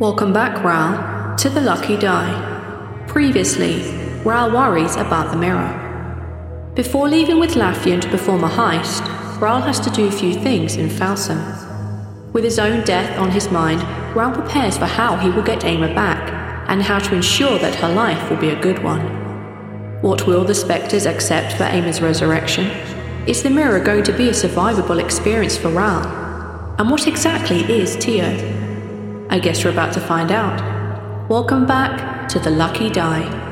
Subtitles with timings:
[0.00, 3.04] Welcome back, Rhal, to the Lucky Die.
[3.08, 3.82] Previously,
[4.22, 6.70] Rhal worries about the mirror.
[6.76, 9.04] Before leaving with Laffian to perform a heist,
[9.40, 11.42] Rhal has to do a few things in Falsam.
[12.32, 13.82] With his own death on his mind,
[14.14, 17.92] Rhal prepares for how he will get Ama back and how to ensure that her
[17.92, 19.00] life will be a good one.
[20.00, 22.66] What will the spectres accept for Ama's resurrection?
[23.26, 26.06] Is the mirror going to be a survivable experience for Rhal?
[26.78, 28.57] And what exactly is Tio?
[29.30, 31.28] I guess we're about to find out.
[31.28, 33.47] Welcome back to the Lucky Die.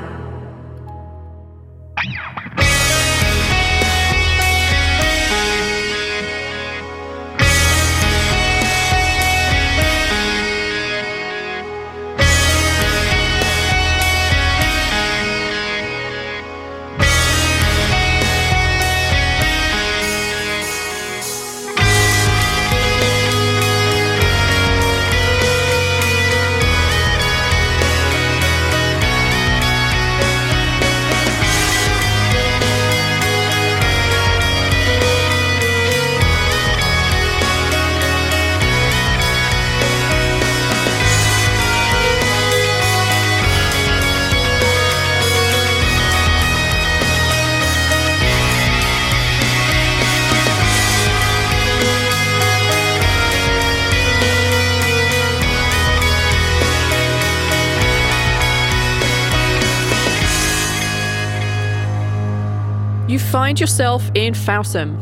[63.47, 64.99] Find yourself in Falsam.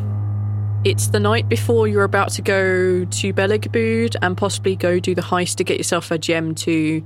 [0.84, 5.22] It's the night before you're about to go to Belegabud and possibly go do the
[5.22, 7.02] heist to get yourself a gem to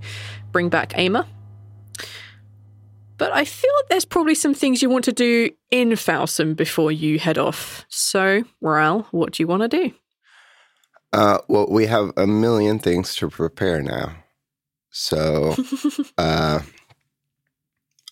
[0.50, 1.28] bring back Ama.
[3.19, 6.91] But I feel like there's probably some things you want to do in Falsam before
[6.91, 7.87] you head off.
[7.88, 9.93] So, Rhal, what do you want to do?
[11.12, 14.16] Uh, well, we have a million things to prepare now.
[14.91, 15.54] So,
[16.19, 16.62] uh,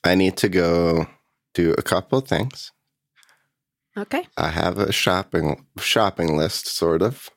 [0.04, 1.08] I need to go
[1.54, 2.70] do a couple of things.
[3.96, 4.26] Okay.
[4.36, 7.30] I have a shopping shopping list, sort of.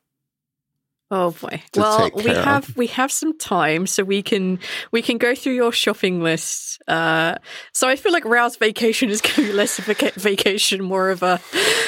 [1.12, 1.64] Oh boy.
[1.75, 2.44] Well, we care of.
[2.44, 4.59] have we have some time, so we can
[4.92, 6.81] we can go through your shopping list.
[6.88, 7.36] Uh,
[7.74, 10.84] so I feel like Rhal's vacation is going to be less of a ca- vacation,
[10.84, 11.42] more of a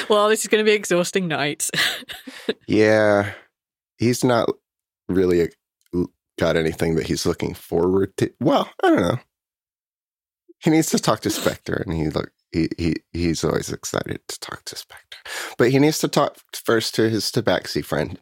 [0.08, 1.68] well, this is going to be an exhausting night.
[2.66, 3.32] Yeah,
[3.98, 4.48] he's not
[5.08, 5.50] really
[6.38, 8.32] got anything that he's looking forward to.
[8.40, 9.18] Well, I don't know.
[10.58, 14.40] He needs to talk to Spectre, and he look he, he he's always excited to
[14.40, 15.18] talk to Spectre,
[15.58, 18.20] but he needs to talk first to his Tabaxi friend.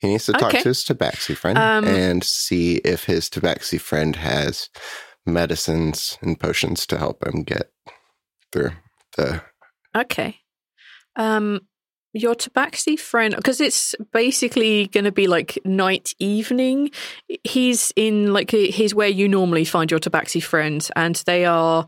[0.00, 0.62] He needs to talk Okay.
[0.62, 4.70] to his Tabaxi friend Um, and see if his Tabaxi friend has
[5.26, 7.70] medicines and potions to help him get
[8.52, 8.70] through
[9.16, 9.42] the.
[9.94, 10.36] okay.
[11.16, 11.60] Um,
[12.12, 16.90] your Tabaxi friend, because it's basically going to be like night evening.
[17.44, 21.86] He's in like he's where you normally find your Tabaxi friend, and they are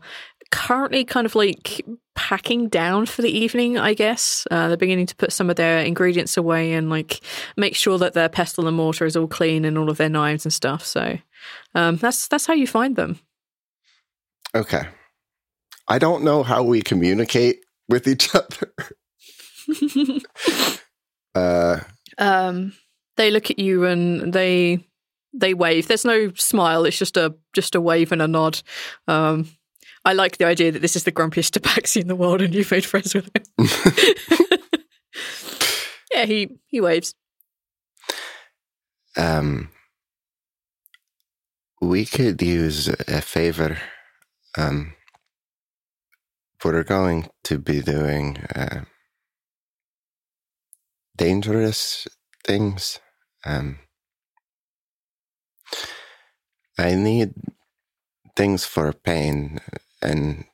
[0.53, 1.83] currently kind of like
[2.13, 4.45] packing down for the evening, I guess.
[4.51, 7.21] Uh, they're beginning to put some of their ingredients away and like
[7.57, 10.45] make sure that their pestle and mortar is all clean and all of their knives
[10.45, 10.85] and stuff.
[10.85, 11.17] So
[11.73, 13.19] um, that's that's how you find them.
[14.53, 14.83] Okay.
[15.87, 18.73] I don't know how we communicate with each other.
[21.33, 21.79] uh,
[22.19, 22.73] um,
[23.17, 24.85] they look at you and they
[25.33, 25.87] they wave.
[25.87, 26.85] There's no smile.
[26.85, 28.61] It's just a just a wave and a nod.
[29.07, 29.49] Um,
[30.05, 32.71] I like the idea that this is the grumpiest tabaxi in the world, and you've
[32.71, 33.43] made friends with him.
[36.13, 37.15] yeah, he he waves.
[39.17, 39.69] um,
[41.81, 43.77] we could use a favor.
[44.57, 44.93] Um,
[46.63, 48.85] we're going to be doing uh,
[51.17, 52.07] dangerous
[52.45, 52.99] things.
[53.45, 53.79] Um,
[56.77, 57.33] I need
[58.35, 59.59] things for pain,
[60.03, 60.45] and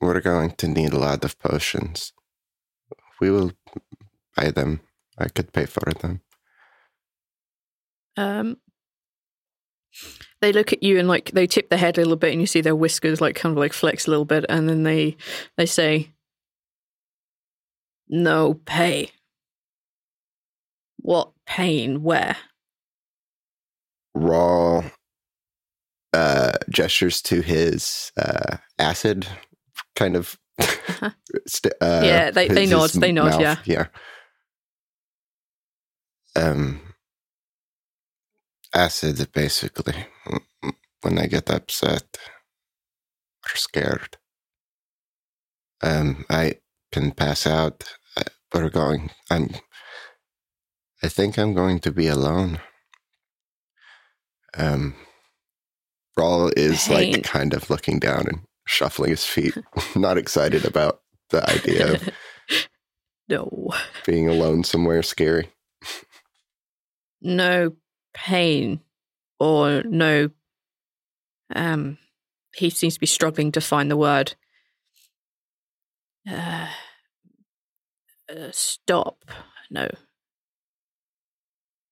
[0.00, 2.12] we're going to need a lot of potions.
[3.20, 3.52] We will
[4.36, 4.80] buy them.
[5.18, 6.20] I could pay for them.
[8.16, 8.58] Um,
[10.40, 12.46] they look at you and like they tip their head a little bit, and you
[12.46, 15.16] see their whiskers like kind of like flex a little bit, and then they
[15.56, 16.10] they say,
[18.08, 19.10] "No pay."
[20.98, 22.02] What pain?
[22.02, 22.36] Where?
[24.14, 24.84] Rhal
[26.12, 29.26] uh, gestures to his uh, acid
[29.96, 30.38] kind of.
[31.46, 33.56] st- uh, Yeah, they- they his- nod, his they nod, mouth, yeah.
[33.64, 33.86] yeah.
[36.36, 36.80] Um,
[38.74, 40.06] acid basically.
[41.02, 42.18] When I get upset
[43.44, 44.16] or scared,
[45.82, 46.54] um, I
[46.92, 47.84] can pass out.
[48.16, 49.10] Uh, We're going.
[49.30, 49.50] I'm.
[51.02, 52.58] I think I'm going to be alone.
[54.56, 54.94] Um,
[56.18, 57.12] Rhal is Pain.
[57.12, 59.54] like kind of looking down and shuffling his feet,
[59.96, 61.00] not excited about
[61.30, 62.08] the idea of
[63.28, 63.68] no,
[64.04, 65.50] being alone somewhere scary.
[67.20, 67.72] no
[68.14, 68.80] pain,
[69.38, 70.30] or no.
[71.54, 71.98] Um,
[72.54, 74.34] he seems to be struggling to find the word.
[76.28, 76.68] Uh,
[78.30, 79.24] uh, stop.
[79.70, 79.88] No.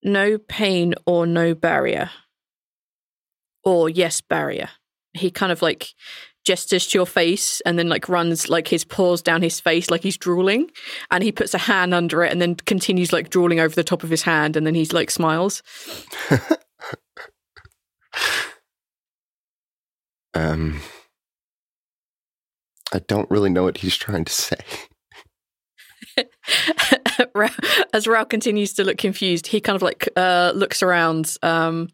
[0.03, 2.11] No pain or no barrier.
[3.67, 4.71] Or yes, barrier.
[5.13, 5.89] He kind of like
[6.47, 10.05] gestures to your face and then like runs like his paws down his face like
[10.05, 10.71] he's drooling
[11.11, 14.05] and he puts a hand under it and then continues like drooling over the top
[14.05, 15.63] of his hand and then he's like smiles.
[20.37, 20.83] Um,
[22.93, 24.59] I don't really know what he's trying to say.
[27.95, 31.89] As Rhal continues to look confused, he kind of like uh, looks around um,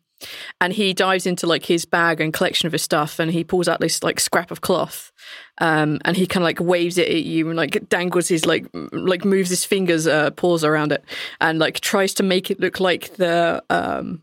[0.61, 3.69] and he dives into like his bag and collection of his stuff and he pulls
[3.69, 5.13] out this like scrap of cloth
[5.59, 8.67] um, and he kind of like waves it at you and like dangles his like
[8.75, 11.05] m- like moves his fingers uh, paws around it
[11.41, 14.23] and like tries to make it look like the um,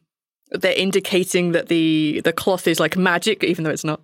[0.51, 4.01] they're indicating that the the cloth is like magic even though it's not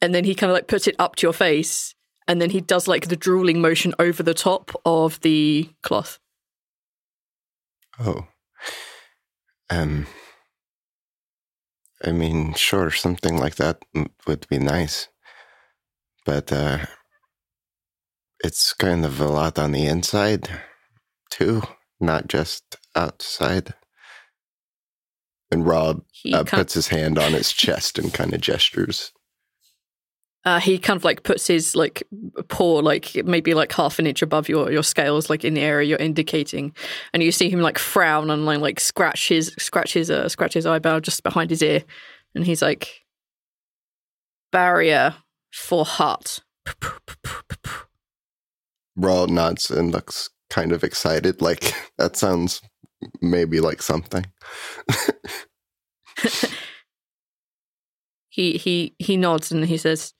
[0.00, 1.94] and then he kind of like puts it up to your face
[2.28, 6.18] and then he does like the drooling motion over the top of the cloth.
[7.98, 8.26] Oh.
[9.70, 10.06] Um.
[12.06, 13.82] I mean, sure, something like that
[14.26, 15.08] would be nice,
[16.24, 16.86] but uh,
[18.44, 20.48] it's kind of a lot on the inside,
[21.30, 21.62] too,
[22.00, 23.74] not just outside.
[25.50, 29.12] And Rob uh, puts his hand on his chest and kind of gestures.
[30.46, 32.02] Uh, he kind of like puts his like
[32.48, 35.88] paw like maybe like half an inch above your your scales like in the area
[35.88, 36.72] you're indicating
[37.12, 40.54] and you see him like frown and like, like scratch his scratch his uh, scratch
[40.54, 41.82] his eyebrow just behind his ear
[42.34, 43.04] and he's like
[44.52, 45.16] barrier
[45.52, 46.40] for heart
[48.96, 51.42] Rhal nods and looks kind of excited.
[51.42, 52.62] Like that sounds
[53.20, 54.24] maybe like something.
[58.30, 60.14] he he he nods and he says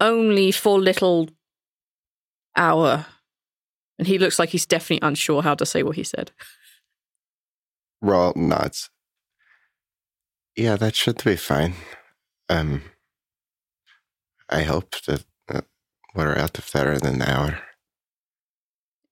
[0.00, 1.28] only for little
[2.56, 3.06] hour
[3.98, 6.30] and he looks like he's definitely unsure how to say what he said
[8.02, 8.90] Rhal nods.
[10.54, 11.74] Yeah, that should be fine.
[12.48, 12.82] Um,
[14.50, 15.62] I hope that uh,
[16.14, 17.58] we're out of there in an hour.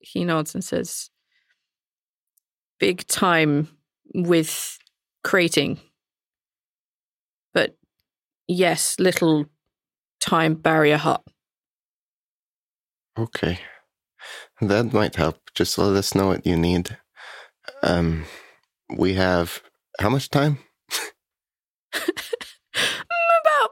[0.00, 1.10] he nods and says
[2.78, 3.68] big time
[4.14, 4.78] with
[5.22, 5.80] creating
[7.54, 7.76] but
[8.46, 9.46] yes little
[10.24, 11.22] time barrier hut
[13.16, 13.60] Okay,
[14.60, 15.36] that might help.
[15.54, 16.98] Just let us know what you need.
[17.80, 18.24] Um,
[18.96, 19.62] we have
[20.00, 20.58] how much time?
[23.44, 23.70] about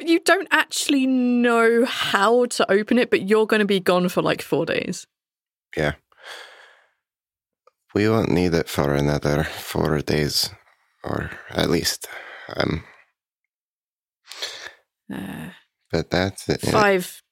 [0.00, 4.20] you don't actually know how to open it but you're going to be gone for
[4.20, 5.06] like four days
[5.76, 5.94] Yeah.
[7.94, 10.48] We won't need it for another four days,
[11.04, 12.08] or at least.
[12.56, 12.84] Um,
[15.12, 15.50] uh,
[15.92, 16.60] but that's it.
[16.62, 17.22] five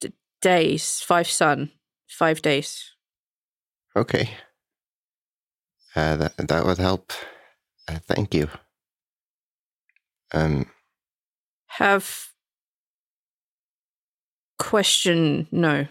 [0.00, 1.70] d- days five sun
[2.08, 2.94] five days
[3.96, 4.30] Okay.
[5.96, 7.12] Uh, that that would help.
[7.88, 8.48] Uh, thank you.
[10.32, 10.66] Um,
[11.66, 12.28] have
[14.58, 15.88] question no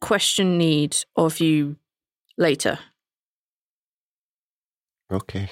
[0.00, 1.76] question need of you
[2.36, 2.78] later
[5.10, 5.50] okay.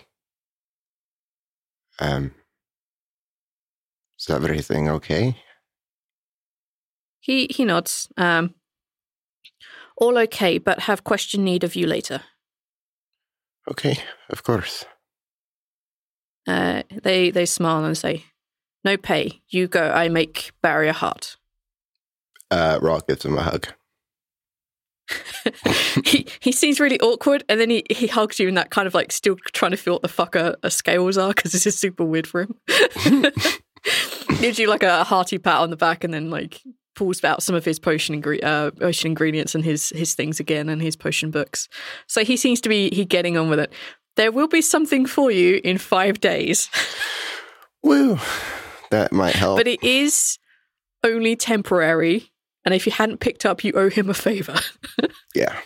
[2.00, 2.32] Um,
[4.18, 5.36] is everything okay?
[7.20, 8.54] he he nods um
[9.96, 12.22] all okay but have question need of you later
[13.70, 13.98] Okay,
[14.30, 14.86] of course.
[16.46, 18.24] Uh, they they smile and say,
[18.84, 19.42] "No pay.
[19.48, 19.90] You go.
[19.90, 21.36] I make barrier heart."
[22.50, 23.68] Uh, Rhal gives him a hug.
[26.04, 28.94] he he seems really awkward, and then he, he hugs you, in that kind of
[28.94, 31.78] like still trying to feel what the fuck a, a scales are because this is
[31.78, 32.54] super weird for him.
[34.40, 36.62] Gives you like a hearty pat on the back, and then like
[36.94, 40.68] pulls out some of his potion ingre- uh, potion ingredients and his his things again,
[40.68, 41.68] and his potion books.
[42.06, 43.72] So he seems to be he getting on with it.
[44.16, 46.68] There will be something for you in five days,
[47.82, 48.18] Woo!
[48.90, 49.58] That might help.
[49.58, 50.38] but it is
[51.04, 52.32] only temporary.
[52.64, 54.56] And if you hadn't picked up, you owe him a favor.
[55.34, 55.56] yeah.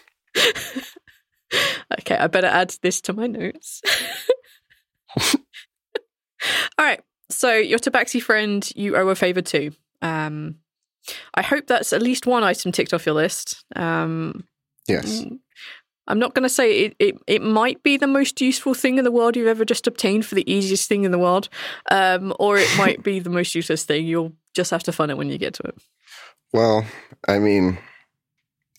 [1.98, 3.82] Okay, I better add this to my notes.
[5.18, 5.34] All
[6.78, 7.00] right.
[7.32, 9.70] So your tabaxi friend, you owe a favor to.
[10.00, 10.56] Um,
[11.34, 13.64] I hope that's at least one item ticked off your list.
[13.74, 14.44] Um,
[14.88, 15.24] Yes.
[16.08, 17.14] I'm not going to say it, it.
[17.26, 20.34] It might be the most useful thing in the world you've ever just obtained for
[20.34, 21.48] the easiest thing in the world,
[21.90, 24.06] um, or it might be the most useless thing.
[24.06, 25.78] You'll just have to find it when you get to it.
[26.52, 26.84] Well,
[27.28, 27.78] I mean,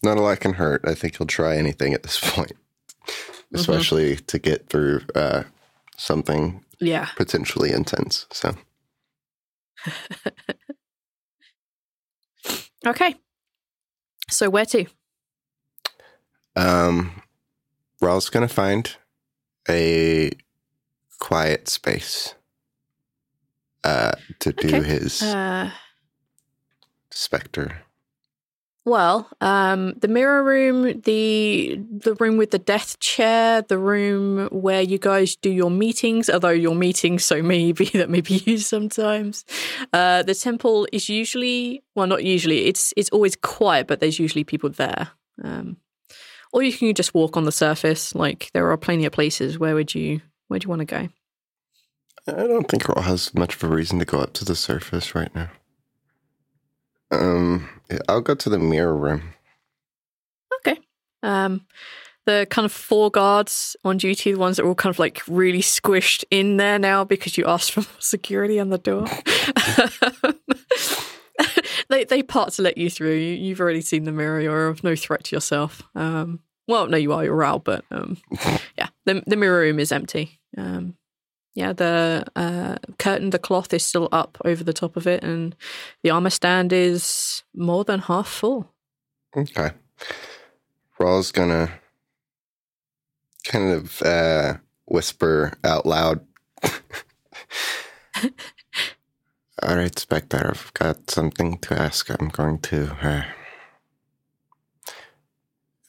[0.04, 0.82] not a lot can hurt.
[0.86, 2.54] I think he'll try anything at this point,
[3.54, 5.44] especially to get through uh,
[5.96, 7.08] something Yeah.
[7.16, 8.28] potentially intense.
[8.32, 8.56] So,
[12.86, 13.16] Okay.
[14.30, 14.86] So where to?
[16.56, 17.22] um,
[18.02, 18.96] Rhal's gonna find
[19.70, 20.32] a
[21.20, 22.36] quiet space
[23.84, 24.82] uh, to do Okay.
[24.82, 25.72] his Uh,
[27.12, 27.84] specter.
[28.86, 34.82] Well, um, the mirror room, the the room with the death chair, the room where
[34.82, 39.46] you guys do your meetings, although your meetings so maybe that may be used sometimes.
[39.94, 42.66] Uh, the temple is usually well, not usually.
[42.66, 45.12] It's it's always quiet, but there's usually people there.
[45.42, 45.78] Um,
[46.52, 48.14] or you can just walk on the surface.
[48.14, 49.58] Like there are plenty of places.
[49.58, 51.10] Where would you Where do you want to go?
[52.28, 55.16] I don't think Rhal has much of a reason to go up to the surface
[55.16, 55.50] right now.
[57.12, 57.70] Um,
[58.08, 59.34] I'll go to the mirror room.
[60.60, 60.80] Okay.
[61.22, 61.66] Um,
[62.26, 65.22] the kind of four guards on duty, the ones that are all kind of like
[65.28, 69.08] really squished in there now because you asked for more security on the door.
[71.90, 73.16] they they part to let you through.
[73.16, 74.40] You, you've already seen the mirror.
[74.40, 75.82] You're of no threat to yourself.
[75.96, 77.24] Um, well, no, you are.
[77.24, 78.18] You're out, but um,
[78.78, 80.40] yeah, the the mirror room is empty.
[80.58, 80.96] Um,
[81.56, 85.56] yeah, the uh, curtain, the cloth is still up over the top of it, and
[86.02, 88.72] the armor stand is more than half full.
[89.36, 89.72] Okay.
[90.98, 91.70] Rhal's gonna
[93.44, 94.56] kind of uh,
[94.86, 96.26] whisper out loud.
[99.62, 102.10] All right, Spectre, I've got something to ask.
[102.10, 102.96] I'm going to.
[103.02, 103.24] Uh,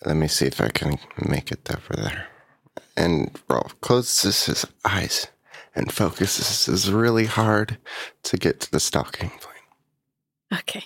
[0.04, 2.26] let me see if I can make it over there.
[2.96, 5.28] And Rhal closes his eyes
[5.74, 7.78] and focuses is really hard
[8.24, 10.60] to get to the stalking point.
[10.60, 10.84] Okay.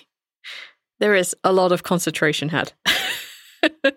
[0.99, 2.73] There is a lot of concentration had.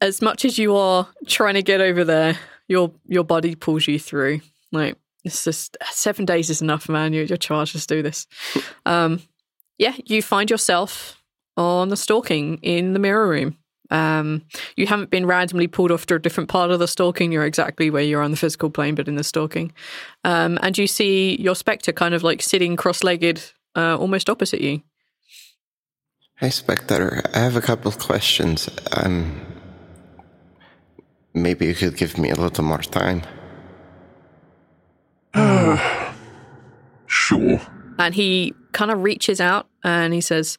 [0.00, 2.38] as much as you are trying to get over there,
[2.68, 4.40] your your body pulls you through.
[4.70, 7.12] Like it's just seven days is enough, man.
[7.12, 7.72] You're, you're charged.
[7.72, 8.26] Just do this.
[8.86, 9.22] Um,
[9.78, 11.22] yeah, you find yourself
[11.56, 13.56] on the stalking in the mirror room.
[13.90, 14.42] Um,
[14.76, 17.32] you haven't been randomly pulled off to a different part of the stalking.
[17.32, 19.72] You're exactly where you're on the physical plane, but in the stalking.
[20.24, 23.42] Um, and you see your spectre kind of like sitting cross-legged,
[23.76, 24.82] uh, almost opposite you.
[26.36, 28.68] Hey, Spectre, I have a couple of questions.
[28.92, 29.40] Um,
[31.32, 33.22] maybe you could give me a little more time.
[37.06, 37.60] Sure.
[37.98, 40.58] And he kind of reaches out and he says,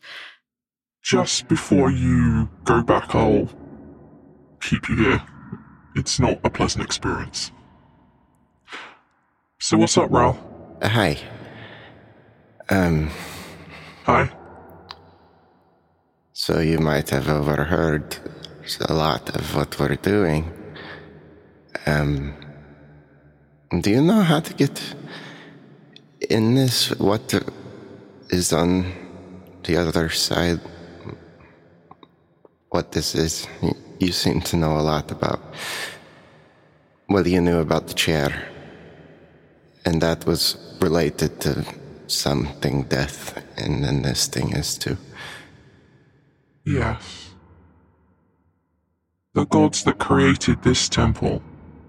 [1.06, 3.48] Just before you go back, I'll
[4.60, 5.22] keep you here.
[5.96, 7.52] It's not a pleasant experience.
[9.60, 10.36] So what's up, Rhal?
[10.82, 11.20] Uh, hi.
[12.70, 13.12] Um,
[14.06, 14.32] Hi.
[16.34, 18.18] so you might have overheard
[18.90, 20.52] a lot of what we're doing.
[21.86, 22.34] Um,
[23.80, 24.96] do you know how to get
[26.32, 26.90] in this?
[26.98, 27.32] What
[28.32, 28.92] is on
[29.66, 30.62] the other side?
[32.75, 33.48] What this is?
[33.62, 35.39] You- You seem to know a lot about.
[37.08, 38.29] Well, you knew about the chair,
[39.86, 41.63] and that was related to
[42.08, 44.98] something death, and then this thing is too.
[46.65, 47.29] Yes.
[49.34, 51.41] The gods that created this temple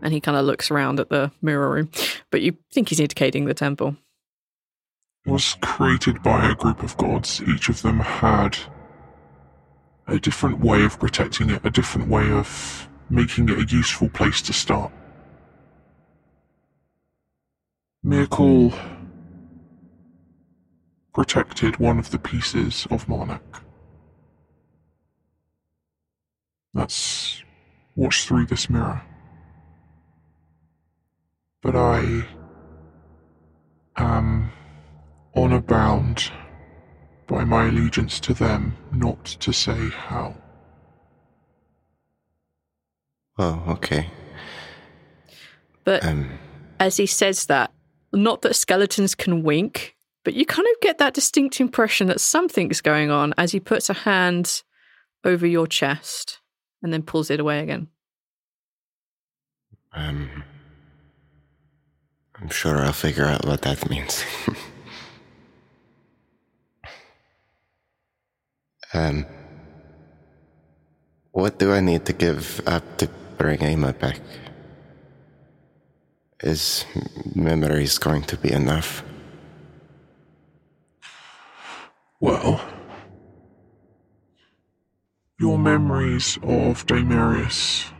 [0.02, 1.90] and he kind of looks around at the mirror room,
[2.30, 3.96] but you think he's indicating the temple.
[5.26, 7.42] was created by a group of gods.
[7.42, 8.56] Each of them had
[10.06, 14.40] a different way of protecting it, a different way of making it a useful place
[14.42, 14.92] to start.
[18.04, 18.72] Myrkul
[21.12, 23.40] protected one of the pieces of Marnak.
[26.72, 27.42] That's
[27.94, 29.02] what's through this mirror.
[31.62, 32.26] But I
[33.96, 34.52] am
[35.34, 36.30] honor bound
[37.26, 40.34] by my allegiance to them not to say how.
[43.38, 44.08] Oh, okay.
[45.84, 46.38] But Um,
[46.80, 47.72] as he says that,
[48.12, 52.80] not that skeletons can wink, but you kind of get that distinct impression that something's
[52.80, 54.62] going on as he puts a hand
[55.24, 56.40] over your chest
[56.82, 57.88] and then pulls it away again.
[59.92, 60.44] um,
[62.40, 64.24] I'm sure I'll figure out what that means.
[68.96, 69.26] um,
[71.32, 74.20] what do I need to give up to bring Emma back?
[76.42, 76.84] Is
[77.34, 79.02] memories going to be enough?
[82.20, 82.64] Well,
[85.38, 87.90] your memories of Daemarius,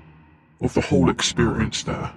[0.61, 2.13] of the whole experience there,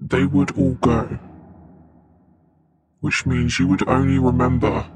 [0.00, 1.18] they would all go.
[3.00, 4.86] Which means you would only remember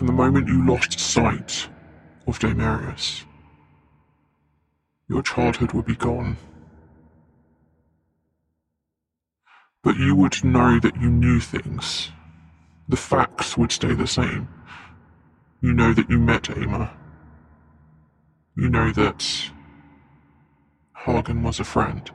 [0.00, 1.68] from the moment you lost sight
[2.26, 3.26] of Daemarius.
[5.10, 6.38] Your childhood would be gone.
[9.82, 12.12] But you would know that you knew things.
[12.88, 14.48] The facts would stay the same.
[15.60, 16.96] You know that you met Ama.
[18.56, 19.50] You know that
[20.94, 22.10] Hagen was a friend.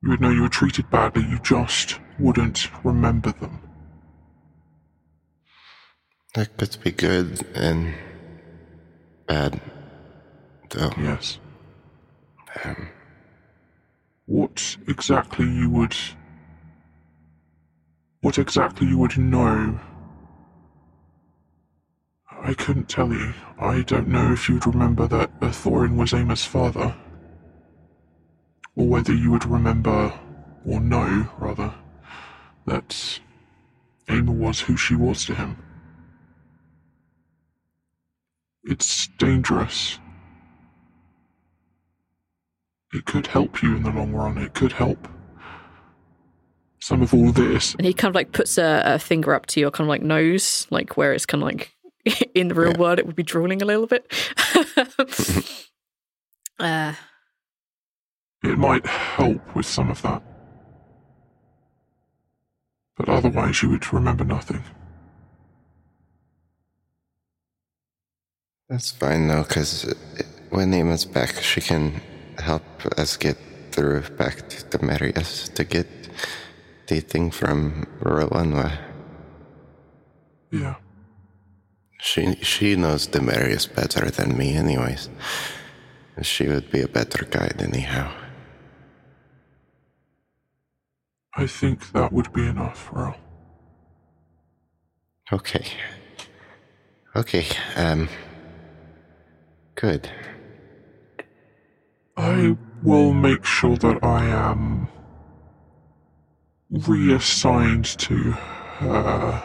[0.00, 3.69] You would know you were treated badly, you just wouldn't remember them.
[6.34, 7.94] That could be good and
[9.26, 9.60] bad,
[10.70, 10.92] though.
[10.96, 11.40] Yes.
[12.64, 12.88] Um,
[14.26, 15.96] What exactly you would.
[18.20, 19.80] What exactly you would know.
[22.30, 23.34] I couldn't tell you.
[23.58, 26.94] I don't know if you'd remember that Thorin was Ama's father.
[28.76, 30.12] Or whether you would remember,
[30.64, 31.74] or know, rather,
[32.66, 33.20] that
[34.08, 35.56] Ama was who she was to him.
[38.70, 39.98] It's dangerous.
[42.92, 44.38] It could help you in the long run.
[44.38, 45.08] It could help.
[46.78, 47.74] Some of all this.
[47.74, 50.02] And he kind of like puts a, a finger up to your kind of like
[50.02, 51.72] nose, like where it's kind of like
[52.34, 52.78] in the real Yeah.
[52.78, 54.06] world, it would be drooling a little bit.
[56.58, 56.94] uh,
[58.42, 60.22] It might help with some of that.
[62.96, 64.62] But otherwise, you would remember nothing.
[68.70, 69.92] That's fine though, because
[70.50, 72.00] when Emma's back, she can
[72.38, 72.62] help
[72.96, 73.36] us get
[73.72, 75.88] through back to Daemarius to get
[76.86, 78.78] the thing from Rowanwa.
[80.52, 80.76] Yeah.
[82.00, 85.10] She she knows Daemarius better than me, anyways.
[86.22, 88.12] She would be a better guide anyhow.
[91.34, 93.16] I think that would be enough, Earl.
[95.32, 95.66] Okay.
[97.16, 97.46] Okay.
[97.74, 98.08] Um.
[99.80, 100.10] Good.
[102.18, 104.88] I will make sure that I am
[106.70, 109.42] reassigned to her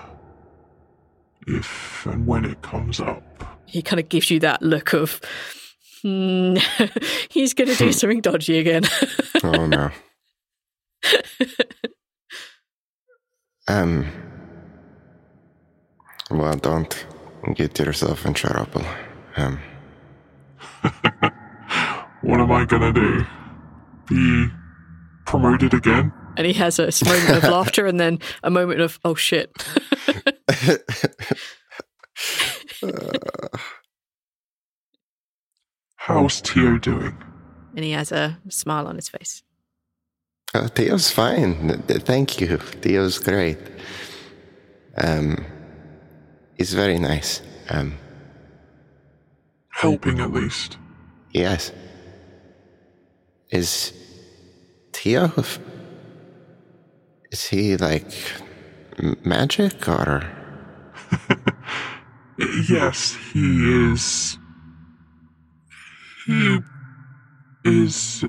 [1.48, 3.24] if and when it comes up.
[3.66, 5.22] he kind of gives you that look of,
[6.02, 6.56] hmm,
[7.30, 8.84] he's going to do something dodgy again.
[9.42, 9.90] Oh no.
[13.70, 14.06] um.
[16.30, 17.06] Well, don't
[17.54, 18.84] get yourself in trouble.
[19.38, 19.60] Um.
[22.22, 23.24] What am I gonna do?
[24.08, 24.48] Be
[25.26, 26.12] promoted again?
[26.38, 29.52] and he has a moment of laughter and then a moment of, oh shit.
[35.98, 37.18] How's Tio doing?
[37.76, 39.44] and he has a smile on his face.
[40.54, 41.82] Oh, Tio's fine.
[41.84, 42.58] Thank you.
[42.82, 43.58] Tio's great.
[44.98, 45.46] Um,
[46.58, 47.42] he's very nice.
[47.70, 47.98] Um,
[49.76, 50.78] Helping at least.
[51.32, 51.72] yes.
[53.52, 53.94] Is
[55.38, 55.60] f-
[57.32, 58.12] Is he like
[59.24, 60.24] magic or?
[62.70, 64.38] Yes, he is.
[66.26, 66.60] He
[67.64, 68.26] is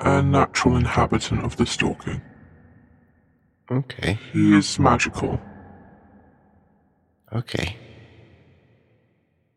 [0.00, 2.20] a natural inhabitant of the stalking.
[3.70, 4.18] Okay.
[4.32, 5.40] He is magical.
[7.32, 7.76] Okay.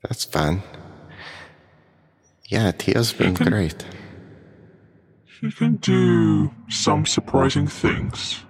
[0.03, 0.61] That's fun.
[2.47, 3.85] Yeah, Tio's been great.
[5.41, 8.43] he can do some surprising things.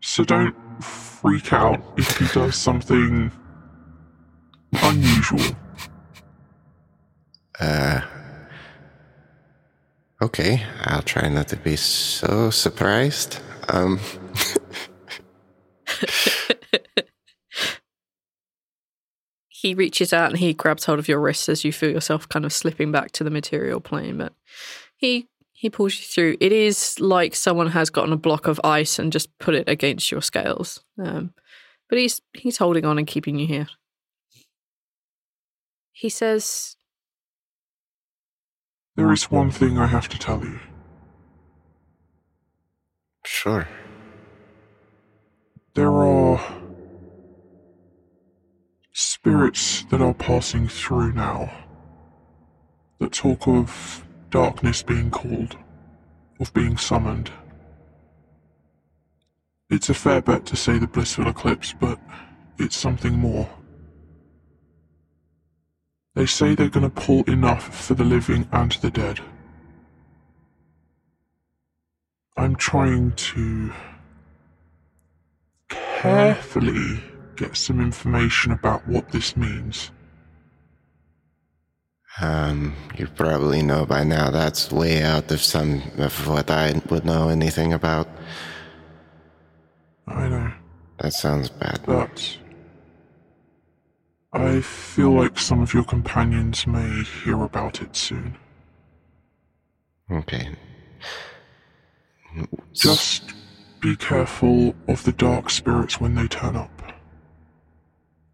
[0.00, 3.32] So don't freak out if he does something
[4.72, 5.56] unusual.
[7.58, 8.02] Uh,
[10.22, 13.40] okay, I'll try not to be so surprised.
[13.68, 13.98] Um,
[19.66, 22.44] he reaches out and he grabs hold of your wrist as you feel yourself kind
[22.44, 24.32] of slipping back to the material plane, but
[24.96, 26.36] he he pulls you through.
[26.40, 30.12] It is like someone has gotten a block of ice and just put it against
[30.12, 30.84] your scales.
[31.02, 31.34] Um,
[31.88, 33.66] but he's he's holding on and keeping you here.
[35.90, 36.76] He says,
[38.94, 40.60] There is one thing I have to tell you.
[43.24, 43.66] sure.
[45.74, 46.25] There are
[49.26, 51.52] spirits that are passing through now
[53.00, 55.56] that talk of darkness being called,
[56.38, 57.28] of being summoned.
[59.68, 61.98] It's a fair bet to say the blissful eclipse, but
[62.56, 63.50] it's something more.
[66.14, 69.18] They say they're to pull enough for the living and the dead.
[72.36, 73.72] I'm trying to
[75.68, 77.02] carefully
[77.36, 79.90] get some information about what this means.
[82.20, 87.04] Um, you probably know by now that's way out of some of what I would
[87.04, 88.08] know anything about.
[90.08, 90.52] I know,
[91.00, 91.80] That sounds bad.
[91.84, 92.38] but
[94.32, 98.36] I feel like some of your companions may hear about it soon.
[100.10, 100.48] Okay.
[102.72, 103.32] Just
[103.80, 106.75] be careful of the dark spirits when they turn up.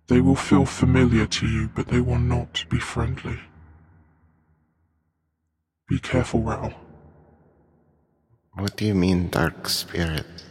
[0.09, 3.39] They will feel familiar to you, but they will not be friendly.
[5.89, 6.75] Be careful, Rhal.
[8.55, 10.45] What do you mean, dark spirits?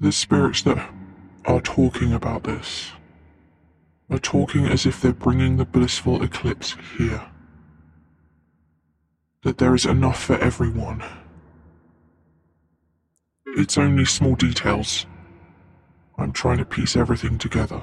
[0.00, 0.92] The spirits that
[1.46, 2.90] are talking about this
[4.10, 7.22] are talking as if they're bringing the blissful eclipse here.
[9.42, 11.02] That there is enough for everyone.
[13.46, 15.06] It's only small details.
[16.18, 17.82] I'm trying to piece everything together.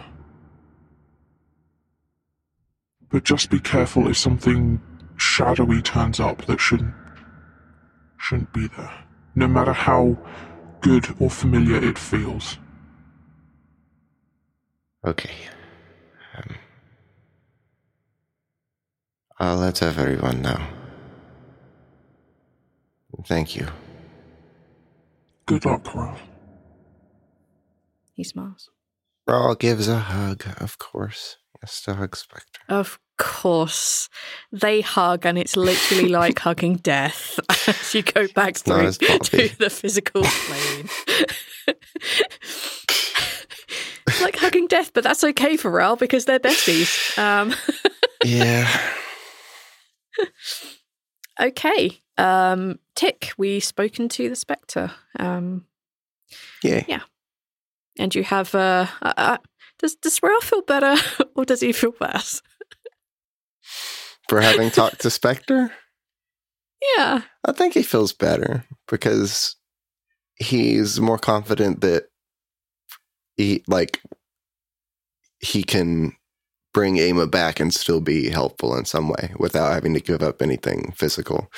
[3.09, 4.81] But just be careful if something
[5.17, 6.93] shadowy turns up that shouldn't
[8.17, 9.05] shouldn't be there.
[9.35, 10.17] No matter how
[10.81, 12.57] good or familiar it feels.
[15.05, 15.35] Okay.
[16.37, 16.55] Um,
[19.39, 20.61] I'll let everyone know.
[23.25, 23.67] Thank you.
[25.45, 26.17] Good luck, Rhal.
[28.21, 28.69] He smiles.
[29.27, 31.37] Rhal gives a hug, of course.
[31.59, 32.61] Yes, to hug Spectre.
[32.69, 34.09] Of course,
[34.51, 39.71] they hug, and it's literally like hugging death as you go back through to the
[39.71, 40.87] physical plane.
[44.21, 47.17] like hugging death, but that's okay for Rhal because they're besties.
[47.17, 47.55] Um,
[48.23, 48.69] Yeah.
[51.41, 55.65] okay, um, Tick, we've spoken to the Spectre, um,
[56.63, 56.85] Yay.
[56.87, 57.01] Yeah.
[57.99, 58.55] And you have.
[58.55, 59.37] Uh, uh, uh,
[59.79, 60.95] does does Rhal feel better,
[61.35, 62.41] or does he feel worse?
[64.29, 65.71] For having talked to Spectre,
[66.97, 69.55] Yeah, I think he feels better because
[70.35, 72.05] he's more confident that
[73.37, 74.01] he like
[75.39, 76.15] he can
[76.73, 80.41] bring Ama back and still be helpful in some way without having to give up
[80.41, 81.51] anything physical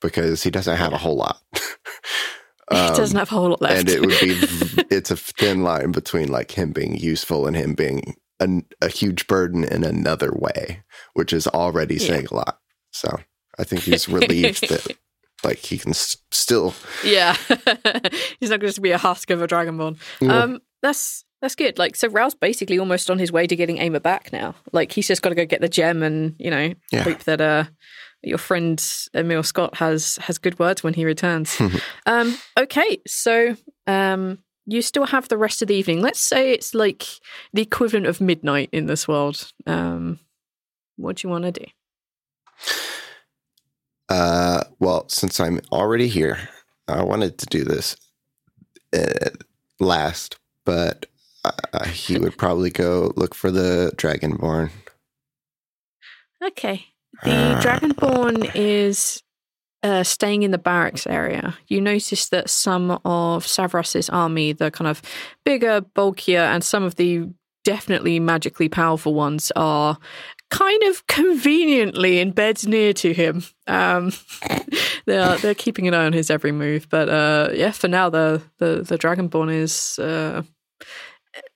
[0.00, 1.40] because he doesn't have a whole lot.
[2.70, 3.80] he doesn't Um, have a whole lot left.
[3.80, 7.74] and it would be, it's a thin line between like him being useful and him
[7.74, 10.82] being an, a huge burden in another way,
[11.14, 12.06] which is already Yeah.
[12.06, 12.58] saying a lot.
[12.92, 13.18] So
[13.58, 14.86] I think he's relieved that
[15.44, 17.34] like he can s- still Yeah,
[18.40, 19.98] he's not going to be a husk of a dragonborn.
[20.20, 20.38] Yeah.
[20.42, 21.78] Um, that's that's good.
[21.78, 24.54] Like, so Rhal's basically almost on his way to getting Ama back now.
[24.72, 27.02] Like, he's just got to go get the gem and you know Yeah.
[27.02, 27.64] hope that uh
[28.22, 28.82] your friend
[29.14, 31.60] Emil Scott has has good words when he returns.
[32.06, 33.56] um, okay, so
[33.86, 34.38] um.
[34.66, 36.00] You still have the rest of the evening.
[36.00, 37.04] Let's say it's like
[37.52, 39.50] the equivalent of midnight in this world.
[39.66, 40.20] Um,
[40.96, 41.64] what do you want to do?
[44.08, 46.48] Uh, well, since I'm already here,
[46.88, 47.96] I wanted to do this
[48.92, 49.30] uh,
[49.78, 51.06] last, but
[51.44, 54.70] uh, he would probably go look for the Dragonborn.
[56.42, 56.86] Okay.
[57.24, 57.60] The Ah.
[57.62, 59.22] Dragonborn is
[59.82, 61.56] uh, staying in the barracks area.
[61.68, 65.00] You notice that some of Savras's army, the kind of
[65.44, 67.28] bigger, bulkier, and some of the
[67.64, 69.98] definitely magically powerful ones, are
[70.50, 73.42] kind of conveniently in beds near to him.
[73.66, 74.12] Um,
[75.06, 78.42] they're they're keeping an eye on his every move, but uh, yeah, for now the
[78.58, 79.98] the the Dragonborn is.
[79.98, 80.42] Uh,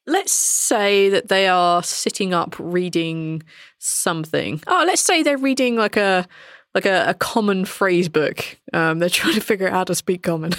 [0.06, 3.42] let's say that they are sitting up reading
[3.78, 4.62] something.
[4.66, 6.26] Oh, let's say they're reading like a
[6.74, 8.44] like a, a common phrase book.
[8.72, 10.52] Um, they're trying to figure out how to speak common.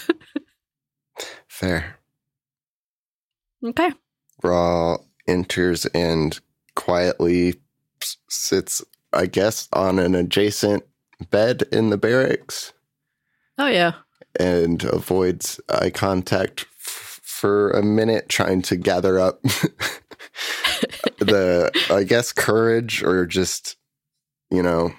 [1.47, 1.97] Fair.
[3.63, 3.91] okay.
[4.43, 6.39] Rhal enters and
[6.75, 7.55] quietly
[8.29, 10.83] sits, I guess, on an adjacent
[11.31, 12.73] bed in the barracks
[13.57, 13.93] Oh yeah.
[14.37, 16.65] and avoids eye contact
[17.35, 19.41] for a minute, trying to gather up
[21.19, 23.75] the, I guess, courage or just,
[24.49, 24.93] you know,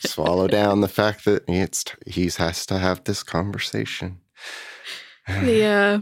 [0.00, 4.18] swallow down the fact that it's he has to have this conversation.
[5.28, 6.00] The uh,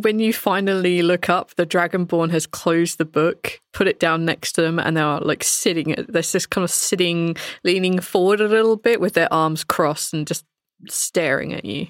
[0.00, 4.52] when you finally look up, the Dragonborn has closed the book, put it down next
[4.52, 5.96] to them, and they're like sitting.
[6.08, 10.28] They're just kind of sitting, leaning forward a little bit with their arms crossed and
[10.28, 10.44] just
[10.88, 11.88] staring at you.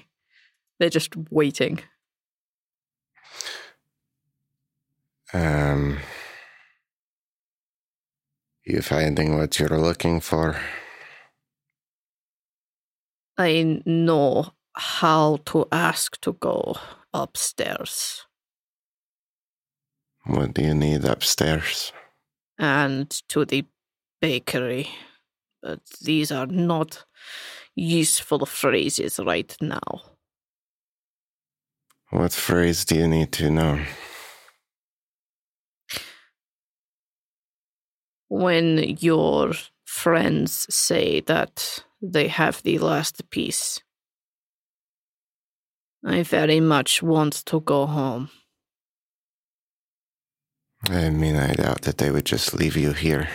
[0.79, 1.79] They're just waiting.
[5.33, 5.99] Um,
[8.65, 10.57] you finding what you're looking for?
[13.37, 16.75] I know how to ask to go
[17.13, 18.25] upstairs
[20.25, 21.91] What do you need upstairs?
[22.59, 23.65] and to the
[24.21, 24.87] bakery,
[25.61, 27.03] but these are not
[27.75, 30.01] useful phrases right now.
[32.11, 33.79] What phrase do you need to know?
[38.33, 39.53] When your
[39.85, 43.79] friends say that they have the last piece.
[46.03, 48.29] I very much want to go home.
[50.89, 53.29] I mean, I doubt that they would just leave you here.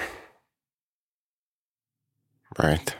[2.58, 2.96] Right?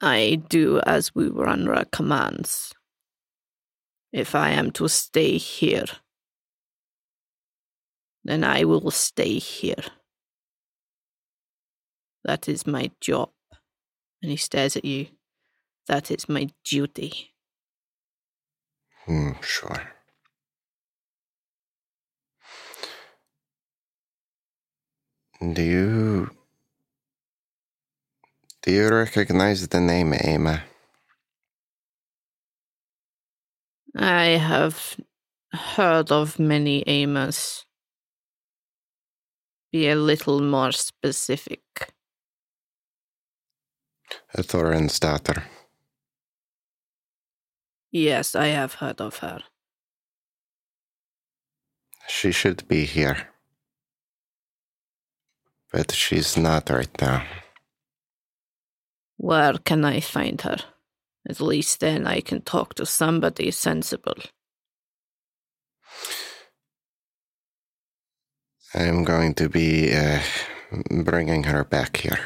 [0.00, 2.74] I do as Wurunra commands.
[4.12, 5.86] If I am to stay here,
[8.26, 9.84] then I will stay here.
[12.24, 13.30] That is my job.
[14.20, 15.06] And he stares at you.
[15.86, 17.34] That is my duty.
[19.04, 19.92] Hmm, sure.
[25.40, 26.30] Do you.
[28.62, 30.64] Do you recognize the name Emma?
[33.94, 34.96] I have
[35.52, 37.65] heard of many Amos.
[39.76, 41.60] Be a little more specific.
[44.34, 45.44] Thorin's daughter.
[47.92, 49.40] Yes, I have heard of her.
[52.08, 53.28] She should be here.
[55.70, 57.26] But she's not right now.
[59.18, 60.56] Where can I find her?
[61.28, 64.22] At least then I can talk to somebody sensible.
[68.76, 70.20] I'm going to be uh,
[70.90, 72.20] bringing her back here.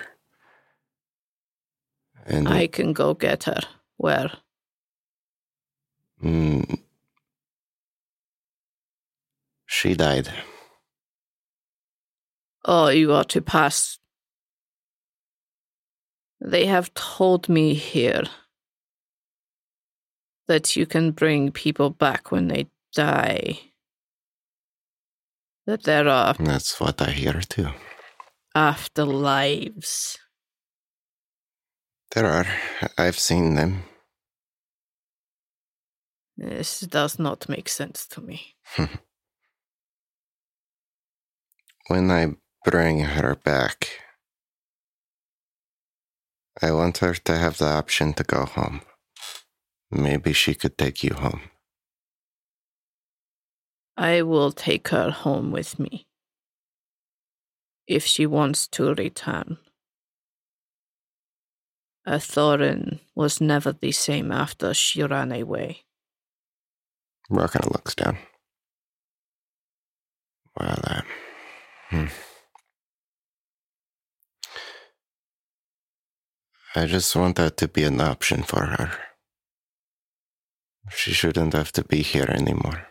[2.27, 3.61] And I can go get her.
[3.99, 4.33] Where?
[6.23, 6.81] Mm,
[9.67, 10.29] she died.
[12.65, 13.99] Oh, you are to pass.
[16.41, 18.25] They have told me here
[20.49, 23.70] that you can bring people back when they die.
[25.71, 27.73] That äh, there are That's what I hear too.
[28.57, 30.19] afterlives.
[32.11, 32.47] There are.
[32.99, 33.85] I've seen them.
[36.37, 38.57] This does not make sense to me.
[41.89, 43.89] When I bring her back,
[46.63, 48.81] I want her to have the option to go home.
[49.91, 51.41] Maybe she could take you home.
[54.01, 56.07] I will take her home with me.
[57.87, 59.59] If she wants to return.
[62.09, 65.83] Thorin was never the same after she ran away.
[67.29, 68.17] Rock kind of looks down.
[70.59, 71.03] Well, uh,
[71.91, 72.07] hmm.
[76.75, 78.93] I just want that to be an option for her.
[80.91, 82.90] She shouldn't have to be here anymore.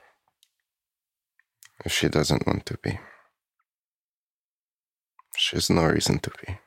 [1.88, 3.00] She doesn't want to be,
[5.38, 6.60] she has no reason to be.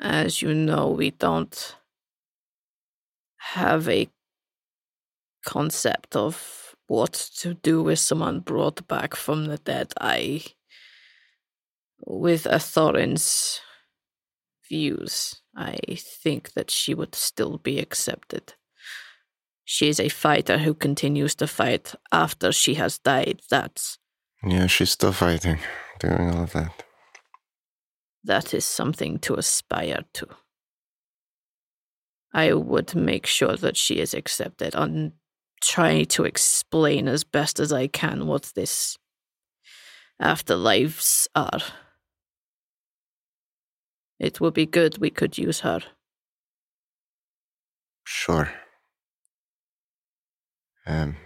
[0.00, 1.76] As you know, we don't
[3.38, 4.10] have a
[5.44, 9.94] concept of what to do with someone brought back from the dead.
[9.98, 10.44] I,
[12.04, 13.60] with Athorin's
[14.68, 18.54] views, I think that she would still be accepted.
[19.68, 23.40] She is a fighter who continues to fight after she has died.
[23.50, 23.98] That's
[24.42, 25.58] Yeah, she's still fighting,
[25.98, 26.84] doing all of that.
[28.24, 30.26] that is something to aspire to.
[32.32, 35.12] I would make sure that she is accepted and
[35.60, 38.98] try to explain as best as I can what this
[40.22, 41.60] afterlives are.
[44.18, 45.80] It would be good we could use her.
[48.04, 48.50] Sure.
[50.86, 51.16] Um.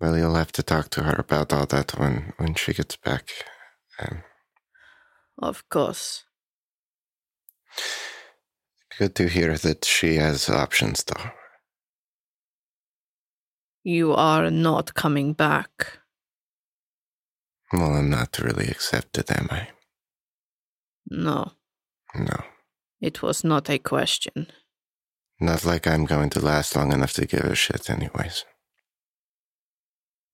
[0.00, 3.28] Well, you'll have to talk to her about all that when when she gets back.
[3.98, 4.22] Um,
[5.38, 6.24] Of course.
[8.98, 11.30] good to hear that she has options, though.
[13.82, 15.98] You are not coming back.
[17.72, 19.68] Well, I'm not really accepted, am I?
[21.10, 21.52] No,
[22.14, 22.44] No.
[23.00, 24.46] it was not a question.
[25.40, 28.44] Not like I'm going to last long enough to give a shit, anyways.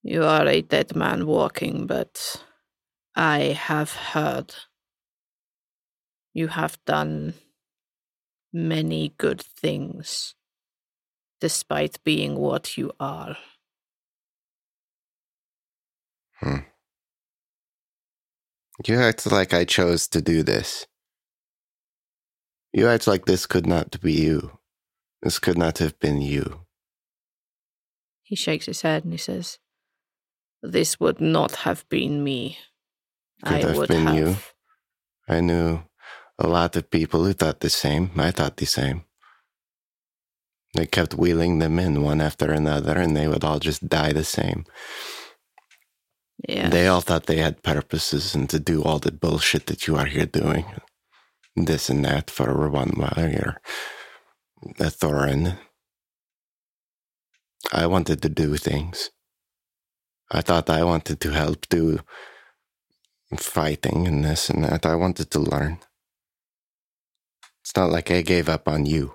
[0.03, 2.43] You are a dead man walking, but
[3.15, 4.55] I have heard
[6.33, 7.35] you have done
[8.53, 10.35] many good things
[11.41, 13.37] despite being what you are.
[16.41, 16.59] Hmm.
[18.87, 20.87] You act like I chose to do this.
[22.73, 24.60] You act like this could not be you.
[25.23, 26.61] This could not have been you.
[28.23, 29.59] He shakes his head and he says,
[30.63, 32.59] This would not have been me.
[33.45, 34.17] Could I have would been have.
[34.17, 34.37] you.
[35.29, 35.83] I knew
[36.39, 38.11] a lot of people who thought the same.
[38.17, 39.05] I thought the same.
[40.75, 44.25] They kept wheeling them in one after another, and they would all just die the
[44.25, 44.65] same.
[46.49, 46.69] Yeah.
[46.71, 50.07] They all thought they had purposes and to do all the bullshit that you are
[50.07, 50.65] here doing.
[51.57, 53.61] This and that for one while you're
[54.63, 55.59] a Thorin.
[57.73, 59.11] I wanted to do things.
[60.31, 62.01] I thought I wanted to help do
[63.37, 64.87] fighting and this and that.
[64.87, 65.79] I wanted to learn.
[67.63, 69.15] It's not like I gave up on you.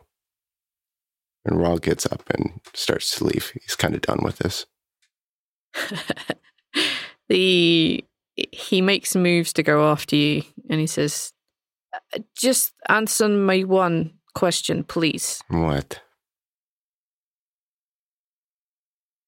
[1.43, 3.51] And Rhal gets up and starts to leave.
[3.61, 4.65] He's kind of done with this.
[7.29, 8.03] the
[8.51, 11.31] he makes moves to go after you and he says
[11.93, 16.01] "Uh, just answer my one question please What?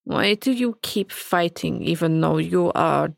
[0.04, 3.10] why do you keep fighting even though you are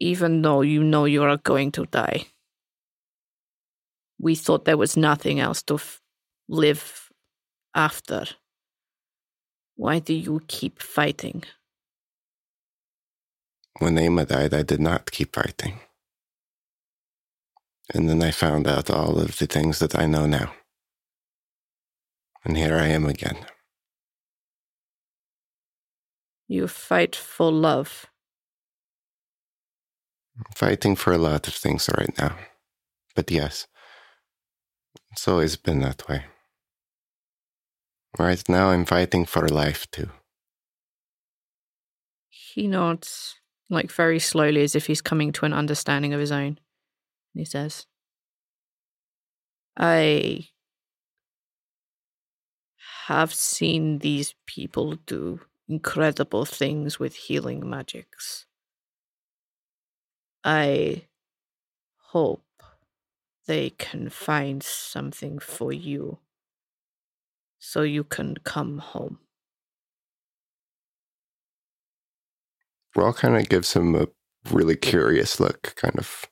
[0.00, 2.26] even though you know you are going to die
[4.20, 6.00] we thought there was nothing else to f-
[6.48, 7.08] live
[7.74, 8.24] after
[9.76, 11.42] why do you keep fighting
[13.80, 15.78] When Ama died, I did not keep fighting.
[17.94, 20.52] And then I found out all of the things that I know now.
[22.44, 23.46] And here I am again.
[26.48, 28.06] you fight for love
[30.38, 32.36] I'm Fighting for a lot of things right now.
[33.16, 33.66] But yes,
[35.10, 36.26] it's always been that way.
[38.16, 40.10] Right now, I'm fighting for life too.
[42.28, 43.34] He nods,
[43.68, 46.60] like very slowly, as if he's coming to an understanding of his own.
[47.34, 47.86] He says,
[49.76, 50.48] I
[53.06, 58.46] have seen these people do incredible things with healing magics.
[60.44, 61.06] I
[61.96, 62.44] hope
[63.46, 66.18] they can find something for you
[67.58, 69.18] so you can come home.
[72.96, 74.08] Rhal kind of gives him a
[74.50, 76.24] really curious look, kind of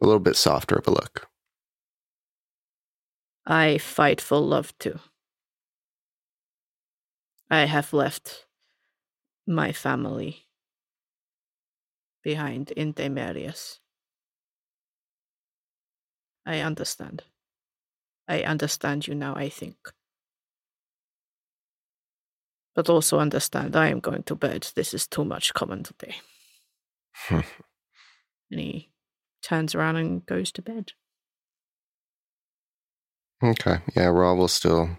[0.00, 1.28] a little bit softer of a look.
[3.46, 4.98] I fight for love too.
[7.50, 8.46] I have left
[9.46, 10.46] my family
[12.22, 13.78] behind in Daemarius.
[16.44, 17.22] I understand.
[18.28, 19.76] I understand you now, I think.
[22.74, 24.68] But also understand I am going to bed.
[24.74, 26.16] This is too much common today.
[28.50, 28.90] And he
[29.42, 30.92] turns around and goes to bed.
[33.42, 33.78] Okay.
[33.94, 34.90] Yeah, Rhal will still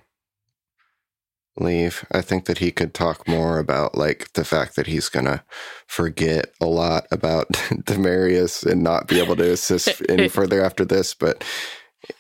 [1.58, 2.06] leave.
[2.12, 5.44] I think that he could talk more about like the fact that he's gonna
[5.88, 11.14] forget a lot about Daemarius and not be able to assist any further after this,
[11.14, 11.44] but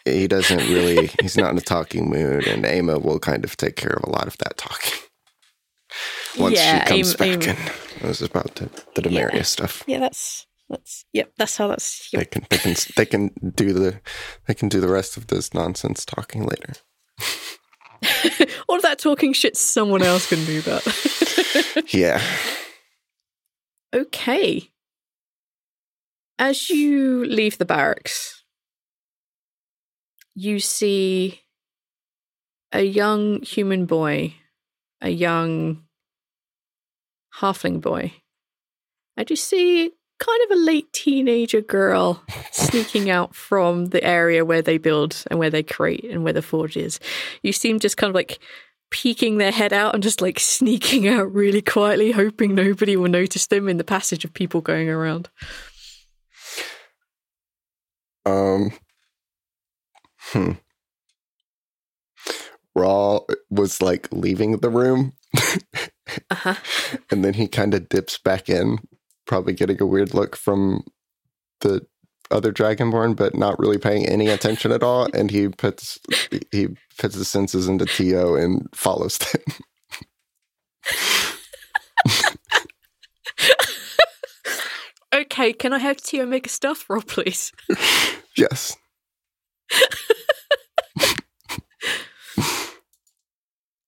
[0.03, 3.77] he doesn't really he's not in a talking mood and Ama will kind of take
[3.77, 4.99] care of a lot of that talking.
[6.37, 7.55] once Yeah, she comes aim- back aim.
[7.55, 7.71] in.
[8.03, 8.65] I was about to,
[8.95, 9.83] the Demaria stuff.
[9.87, 11.31] Yeah, that's that's yep.
[11.37, 12.09] That's how that's.
[12.11, 13.99] They can they can they can do the
[14.47, 16.73] they can do the rest of this nonsense talking later.
[18.69, 19.57] All of that talking shit.
[19.57, 21.85] Someone else can do that.
[21.93, 22.21] Yeah.
[23.93, 24.69] okay.
[26.37, 28.43] As you leave the barracks,
[30.35, 31.41] you see
[32.71, 34.35] a young human boy,
[35.01, 35.83] a young
[37.39, 38.13] halfling boy,
[39.17, 44.61] and you see kind of a late teenager girl sneaking out from the area where
[44.61, 46.99] they build and where they create and where the forge is.
[47.41, 48.39] You seem just kind of like
[48.91, 53.47] peeking their head out and just like sneaking out really quietly, hoping nobody will notice
[53.47, 55.29] them in the passage of people going around.
[58.25, 58.71] Um.
[60.19, 60.51] Hmm.
[62.75, 65.13] Rhal was like leaving the room,
[66.29, 66.55] Uh-huh.
[67.11, 68.77] and then he kind of dips back in,
[69.29, 70.83] probably getting a weird look from
[71.61, 71.85] the
[72.31, 75.07] other dragonborn, but not really paying any attention at all.
[75.13, 75.99] And he puts
[76.51, 79.41] he puts his senses into Tio and follows them.
[85.11, 87.51] Okay, can I have Tio make a stealth roll, please?
[88.35, 88.75] yes.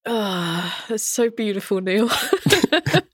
[0.03, 2.09] Ah, that's so beautiful, Neil.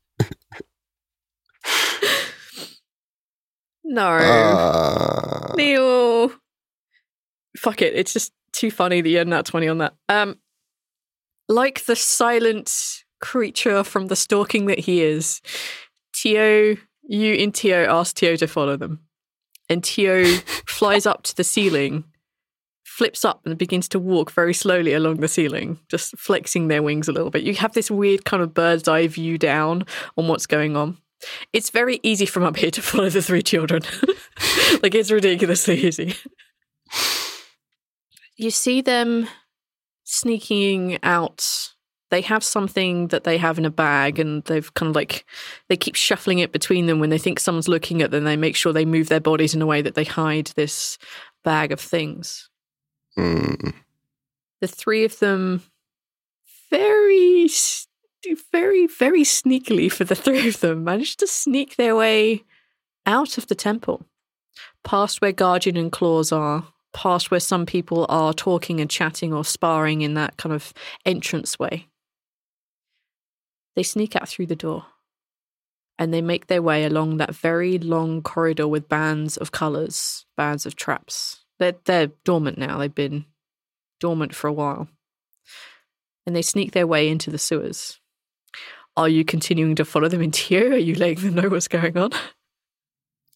[3.88, 4.08] no.
[4.08, 6.32] Uh, Neil.
[7.58, 7.96] Fuck it.
[7.96, 9.94] It's just too funny that you had that 20 on that.
[10.10, 10.38] Um,
[11.48, 15.42] like the silent creature from the stalking that he is,
[16.14, 19.00] Tio, you in Tio ask Tio to follow them.
[19.70, 20.24] And Tio
[20.68, 22.04] flies up to the ceiling,
[22.84, 27.08] flips up, and begins to walk very slowly along the ceiling, just flexing their wings
[27.08, 27.44] a little bit.
[27.44, 29.86] You have this weird kind of bird's eye view down
[30.18, 30.98] on what's going on.
[31.54, 33.82] It's very easy from up here to follow the three children.
[34.84, 36.14] like, it's ridiculously easy.
[38.36, 39.28] You see them
[40.04, 41.74] sneaking out.
[42.10, 45.26] They have something that they have in a bag, and they've kind of like
[45.68, 48.24] they keep shuffling it between them when they think someone's looking at them.
[48.24, 50.98] They make sure they move their bodies in a way that they hide this
[51.44, 52.50] bag of things.
[53.18, 53.74] mm,
[54.62, 55.64] The three of them,
[56.70, 57.88] very, s-
[58.52, 62.44] very, very sneakily for the three of them, managed to sneak their way
[63.06, 64.06] out of the temple,
[64.84, 69.46] past where Guardian and Claws are, past where some people are talking and chatting or
[69.46, 70.74] sparring in that kind of
[71.06, 71.88] entrance way.
[73.76, 74.86] They sneak out through the door
[76.00, 80.66] and they make their way along that very long corridor with bands of colours, bands
[80.66, 81.46] of traps.
[81.60, 82.78] They're, they're dormant now.
[82.78, 83.26] They've been
[84.00, 84.88] dormant for a while.
[86.26, 88.00] And they sneak their way into the sewers.
[88.98, 90.74] Are you continuing to follow them into you?
[90.74, 92.12] Are you letting them know what's going on?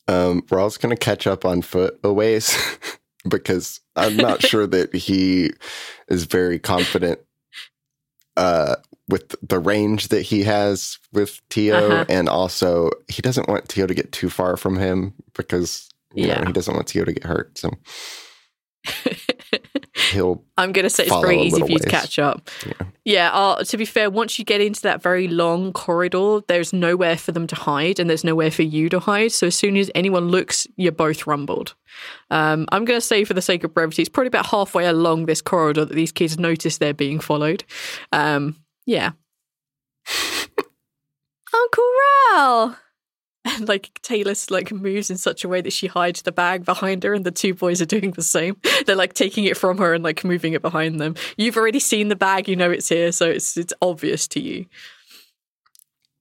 [0.07, 2.57] um, Rhal's going to catch up on foot a ways
[3.29, 5.51] because I'm not sure that he
[6.09, 7.19] is very confident
[8.35, 8.75] uh,
[9.07, 12.05] with the range that he has with Tio, Uh-huh.
[12.09, 16.33] and also he doesn't want Tio to get too far from him because you know,
[16.33, 16.45] Yeah.
[16.47, 17.57] he doesn't want Tio to get hurt.
[17.57, 17.69] So
[20.11, 22.49] he'll I'm going to say it's Follow very easy for you to catch up.
[22.65, 22.73] Yeah.
[23.03, 27.17] Yeah, uh, to be fair, once you get into that very long corridor, there's nowhere
[27.17, 29.31] for them to hide and there's nowhere for you to hide.
[29.31, 31.73] So as soon as anyone looks, you're both rumbled.
[32.29, 35.25] Um, I'm going to say, for the sake of brevity, it's probably about halfway along
[35.25, 37.63] this corridor that these kids notice they're being followed.
[38.11, 39.11] Um, yeah.
[41.53, 41.83] Uncle
[42.33, 42.77] Rhal!
[43.43, 47.03] And like Talus like moves in such a way that she hides the bag behind
[47.03, 48.57] her, and the two boys are doing the same.
[48.85, 51.15] They're like taking it from her and like moving it behind them.
[51.37, 54.65] You've already seen the bag, you know it's here, so it's it's obvious to you.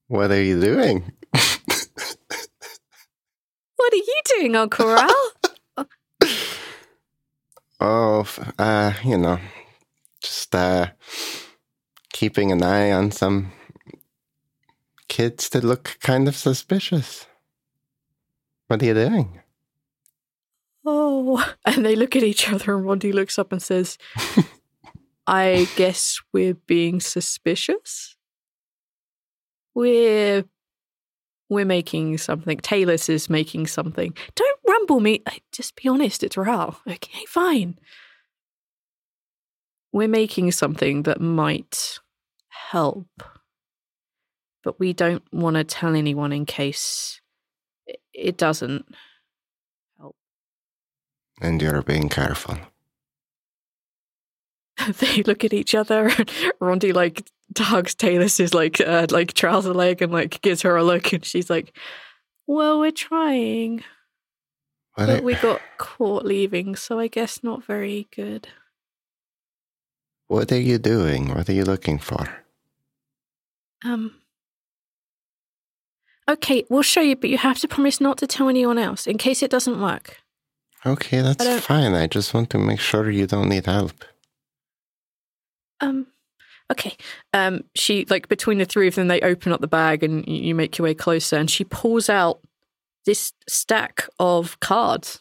[0.07, 1.11] What are you doing?
[3.81, 5.31] What are you doing, Uncle Rhal?
[7.79, 8.27] Oh,
[8.59, 9.39] uh, you know,
[10.21, 10.91] just uh,
[12.13, 13.51] keeping an eye on some
[15.11, 17.27] kids that look kind of suspicious.
[18.67, 19.41] What are you doing?
[20.85, 23.97] oh, and they look at each other, and Rondi looks up and says,
[25.27, 28.15] "I guess we're being suspicious.
[29.75, 30.45] We're."
[31.49, 32.59] We're making something.
[32.59, 34.15] Talus is making something.
[34.35, 35.21] Don't rumble me.
[35.51, 36.23] Just be honest.
[36.23, 36.79] It's Rhal.
[36.87, 37.77] Okay, fine.
[39.91, 41.99] We're making something that might
[42.47, 43.09] help,
[44.63, 47.19] but we don't want to tell anyone in case
[47.85, 48.85] it- it doesn't.
[49.97, 50.15] Help.
[51.41, 52.57] And you're being careful.
[54.99, 56.27] they look at each other and
[56.59, 57.23] Rondi like
[57.57, 61.49] hugs Talus' like uh, like trouser leg and like gives her a look, and she's
[61.49, 61.75] like,
[62.47, 63.83] "Well, we're trying,
[64.95, 68.47] but are, we got caught leaving, so I guess not very good."
[70.27, 71.27] what are you doing?
[71.35, 72.25] What are you looking for?
[73.83, 74.15] Um.
[76.31, 79.17] Okay, we'll show you, but you have to promise not to tell anyone else in
[79.17, 80.17] case it doesn't work.
[80.85, 81.93] Okay, that's don't- fine.
[81.93, 84.05] I just want to make sure you don't need help.
[85.81, 86.07] Um.
[86.71, 86.95] Okay.
[87.33, 87.65] Um.
[87.75, 90.55] She like between the three of them, they open up the bag and you, you
[90.55, 92.39] make your way closer, and she pulls out
[93.05, 95.19] this stack of cards.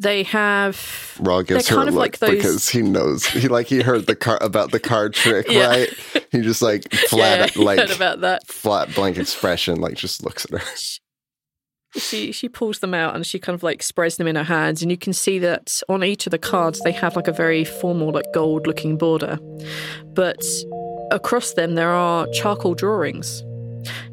[0.00, 3.82] They have Rhal gives her kind a like those- because he knows he like he
[3.82, 5.68] heard the car about the card trick, Yeah.
[5.68, 5.88] right?
[6.32, 8.46] He just like yeah, flat you like about that.
[8.46, 10.66] flat blank expression, like just looks at her.
[11.96, 14.80] she she pulls them out and she kind of like spreads them in her hands
[14.80, 17.64] and you can see that on each of the cards they have like a very
[17.64, 19.40] formal like gold looking border
[20.14, 20.40] but
[21.10, 23.42] across them there are charcoal drawings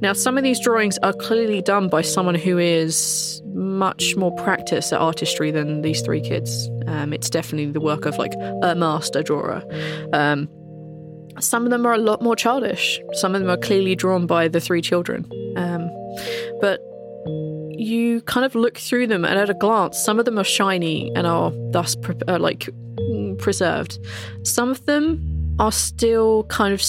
[0.01, 3.43] now some of these drawings are clearly done by someone who is
[3.78, 6.69] much more practice at artistry than these three kids.
[6.88, 9.63] Um, it's definitely the work of like a master drawer.
[10.13, 10.49] Um,
[11.39, 12.99] some of them are a lot more childish.
[13.13, 15.30] Some of them are clearly drawn by the three children.
[15.55, 15.89] Um,
[16.61, 16.80] but
[17.78, 21.11] you kind of look through them and at a glance some of them are shiny
[21.15, 22.69] and are thus pre- uh, like
[22.99, 23.99] mm, preserved.
[24.43, 26.82] Some of them are still kind of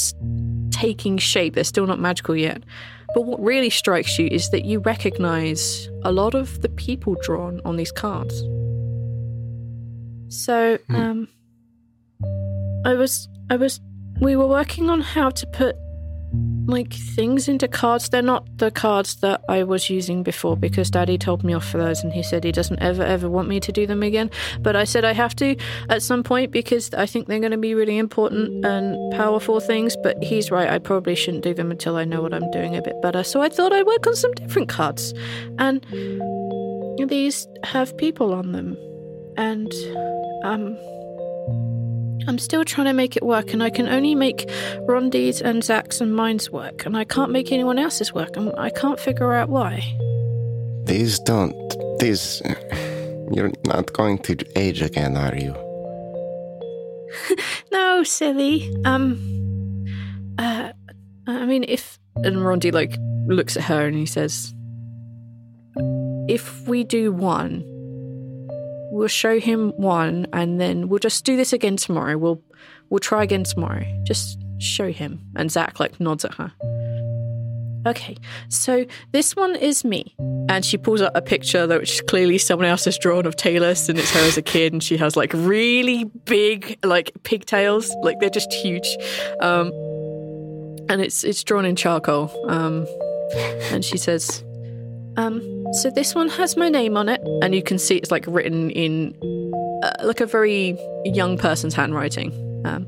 [0.70, 1.54] taking shape.
[1.54, 2.62] They're still not magical yet
[3.18, 7.60] but what really strikes you is that you recognize a lot of the people drawn
[7.64, 8.42] on these cards
[10.28, 10.94] so Hmm.
[10.94, 11.28] um
[12.84, 13.80] i was i was
[14.20, 15.74] we were working on how to put
[16.66, 18.10] like things into cards.
[18.10, 21.78] They're not the cards that I was using before because Daddy told me off for
[21.78, 24.30] those and he said he doesn't ever ever want me to do them again.
[24.60, 25.56] But I said I have to
[25.88, 29.96] at some point because I think they're going to be really important and powerful things.
[29.96, 32.82] But he's right, I probably shouldn't do them until I know what I'm doing a
[32.82, 33.24] bit better.
[33.24, 35.14] So I thought I'd work on some different cards.
[35.58, 35.84] And
[37.08, 38.76] these have people on them.
[39.38, 39.72] And
[40.44, 40.76] um
[42.28, 44.46] I'm still trying to make it work, and I can only make
[44.86, 48.68] Rondi's and Zach's and mine's work, and I can't make anyone else's work, and I
[48.68, 49.82] can't figure out why.
[50.84, 51.54] These don't
[51.98, 52.42] these
[53.32, 55.54] you're not going to age again, are you?
[57.72, 58.70] No, silly.
[58.84, 59.86] Um,
[60.38, 60.72] uh,
[61.26, 64.54] I mean, if and Rondi like looks at her and he says,
[66.28, 67.64] "If we do one,
[68.98, 72.18] we'll show him one, and then we'll just do this again tomorrow.
[72.18, 72.42] We'll
[72.90, 73.84] we'll try again tomorrow.
[74.02, 76.52] Just show him." And Zach like nods at her.
[77.86, 78.16] Okay,
[78.48, 80.14] so this one is me.
[80.50, 83.88] And she pulls out a picture that which clearly someone else has drawn of Talus,
[83.88, 88.18] and it's her as a kid, and she has like really big like pigtails, like
[88.20, 88.96] they're just huge.
[89.40, 89.68] Um,
[90.88, 92.30] and it's it's drawn in charcoal.
[92.48, 92.86] Um,
[93.70, 94.42] and she says,
[95.16, 95.40] um,
[95.72, 98.70] "So this one has my name on it, and you can see it's like written
[98.70, 99.14] in
[99.82, 102.32] uh, like a very young person's handwriting.
[102.64, 102.86] Um,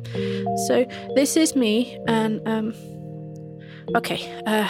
[0.69, 2.75] so this is me, and um,
[3.95, 4.69] okay, uh,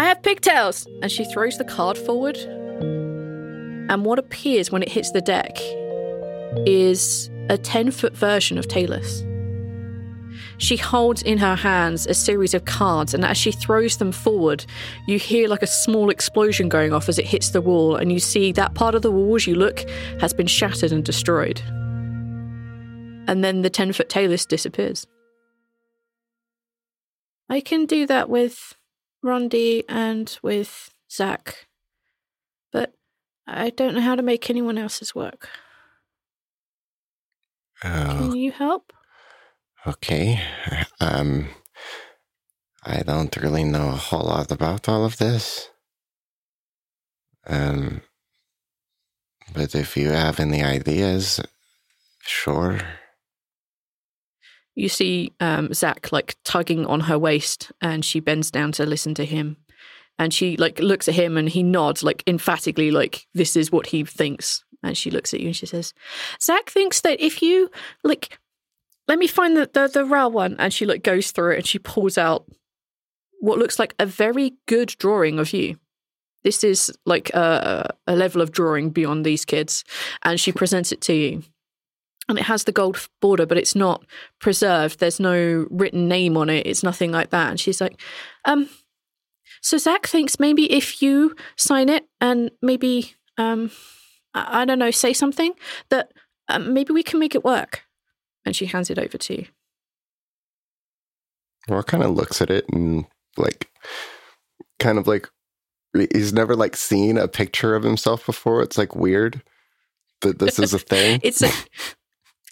[0.00, 0.86] I have pigtails.
[1.02, 2.36] And she throws the card forward.
[2.38, 5.58] And what appears when it hits the deck
[6.66, 9.22] is a 10 foot version of Talus.
[10.60, 14.66] She holds in her hands a series of cards, and as she throws them forward,
[15.06, 18.20] you hear like a small explosion going off as it hits the wall, and you
[18.20, 19.88] see that part of the wall, as you look,
[20.20, 21.62] has been shattered and destroyed.
[23.26, 25.06] And then the 10 foot Talus disappears.
[27.48, 28.76] I can do that with
[29.24, 31.68] Rondi and with Zach,
[32.70, 32.92] but
[33.46, 35.48] I don't know how to make anyone else's work.
[37.82, 38.92] Oh, Can uh, you help?
[39.86, 40.40] Okay.
[41.00, 41.48] Um
[42.82, 45.68] I don't really know a whole lot about all of this.
[47.46, 48.02] Um
[49.52, 51.40] but if you have any ideas,
[52.22, 52.78] sure.
[54.74, 59.14] You see um, Zach like tugging on her waist, and she bends down to listen
[59.14, 59.56] to him.
[60.18, 63.88] And she like looks at him, and he nods like emphatically, like this is what
[63.88, 64.64] he thinks.
[64.82, 65.92] And she looks at you, and she says,
[66.40, 67.70] "Zach thinks that if you
[68.04, 68.38] like,
[69.10, 71.78] let me find the the, the one." And she like goes through it, and she
[71.78, 72.46] pulls out
[73.40, 75.78] what looks like a very good drawing of you.
[76.42, 79.84] This is like a, a level of drawing beyond these kids,
[80.22, 81.42] and she presents it to you
[82.30, 84.06] and it has the gold border, but it's not
[84.38, 85.00] preserved.
[85.00, 86.66] There's no written name on it.
[86.66, 87.50] It's nothing like that.
[87.50, 88.00] And she's like,
[88.44, 88.68] um,
[89.60, 93.72] so Zach thinks maybe if you sign it and maybe, um,
[94.32, 95.54] I, I don't know, say something
[95.90, 96.12] that
[96.48, 97.84] um, maybe we can make it work.
[98.44, 99.46] And she hands it over to you.
[101.68, 103.04] Rhal kind of looks at it and
[103.36, 103.68] like,
[104.78, 105.28] kind of like,
[106.12, 108.62] he's never like seen a picture of himself before.
[108.62, 109.42] It's like weird
[110.22, 111.20] that this is a thing.
[111.22, 111.50] It's a,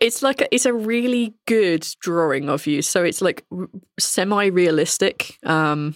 [0.01, 2.83] it's like a, it's a really good drawing of you.
[2.83, 3.45] So it's like
[3.99, 5.39] semi realistic.
[5.45, 5.95] Um,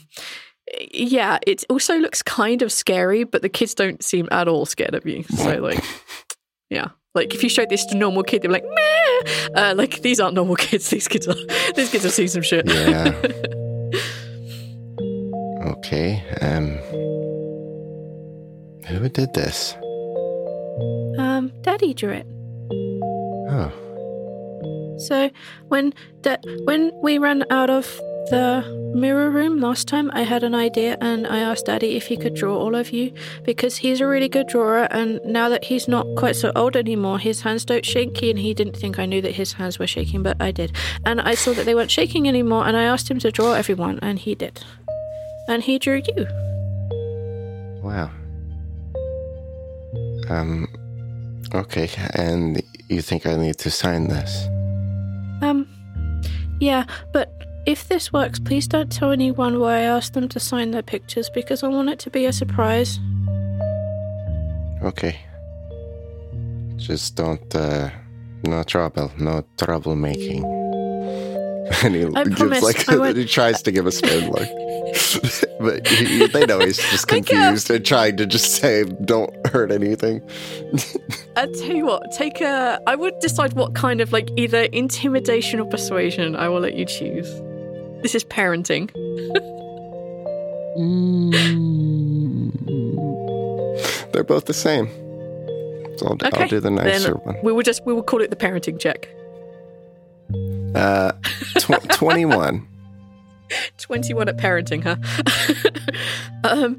[0.92, 4.94] yeah, it also looks kind of scary, but the kids don't seem at all scared
[4.94, 5.24] of you.
[5.24, 5.84] So like,
[6.70, 6.88] yeah.
[7.14, 9.50] Like if you showed this to a normal kid, they're like, Meh!
[9.54, 10.88] Uh, like these aren't normal kids.
[10.88, 11.34] These kids are
[11.76, 12.66] these kids have seen some shit.
[12.66, 13.12] Yeah.
[15.76, 16.22] okay.
[16.40, 16.78] Um.
[18.86, 19.74] Who did this?
[21.18, 22.26] Um, Daddy drew it.
[23.50, 23.72] Oh.
[24.98, 25.30] So
[25.68, 25.92] when
[26.22, 27.86] da- when we ran out of
[28.30, 32.16] the mirror room last time, I had an idea and I asked Daddy if he
[32.16, 33.12] could draw all of you
[33.44, 34.88] because he's a really good drawer.
[34.90, 38.30] And now that he's not quite so old anymore, his hands don't shaky.
[38.30, 40.72] And he didn't think I knew that his hands were shaking, but I did.
[41.04, 42.66] And I saw that they weren't shaking anymore.
[42.66, 44.64] And I asked him to draw everyone, and he did.
[45.48, 46.26] And he drew you.
[47.82, 48.10] Wow.
[50.28, 50.68] Um.
[51.54, 54.46] Okay, and you think I need to sign this?
[55.42, 55.68] Um,
[56.60, 57.30] yeah, but
[57.66, 61.30] if this works, please don't tell anyone why I asked them to sign their pictures
[61.30, 62.98] because I want it to be a surprise.
[64.82, 65.18] Okay.
[66.76, 67.90] Just don't, uh,
[68.44, 70.60] no trouble, no troublemaking.
[71.84, 74.48] And he I gives like, he tries to give a spin look.
[75.60, 80.20] but he, they know he's just confused and trying to just say, don't hurt anything.
[81.36, 82.80] I tell you what, take a.
[82.86, 86.36] I would decide what kind of like either intimidation or persuasion.
[86.36, 87.30] I will let you choose.
[88.02, 88.90] This is parenting.
[94.12, 94.88] They're both the same.
[95.98, 96.42] So I'll, Okay.
[96.42, 97.36] I'll do the nicer then one.
[97.42, 99.08] we will just we will call it the parenting check.
[100.74, 101.12] Uh,
[101.58, 102.66] tw- 21.
[103.78, 104.96] 21 at parenting, huh?
[106.44, 106.78] um,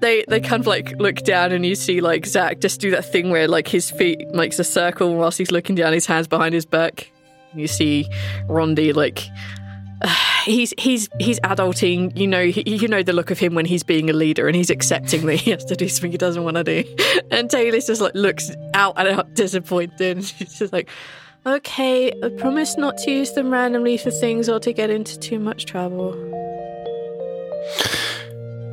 [0.00, 3.04] they they kind of like look down and you see like Zach just do that
[3.10, 6.54] thing where like his feet makes a circle whilst he's looking down, his hands behind
[6.54, 7.10] his back.
[7.54, 8.06] You see
[8.48, 9.28] Rondi like
[10.44, 12.16] he's he's he's adulting.
[12.16, 14.56] You know he, you know the look of him when he's being a leader and
[14.56, 16.84] he's accepting that he has to do something he doesn't want to do.
[17.30, 20.24] And Talus just like looks out and out disappointed.
[20.24, 20.88] She's just like.
[21.46, 25.38] Okay, I promise not to use them randomly for things or to get into too
[25.38, 26.12] much trouble.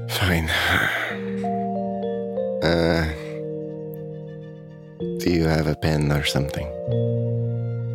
[0.07, 0.49] Fine.
[2.63, 3.11] Uh,
[5.17, 6.67] do you have a pen or something?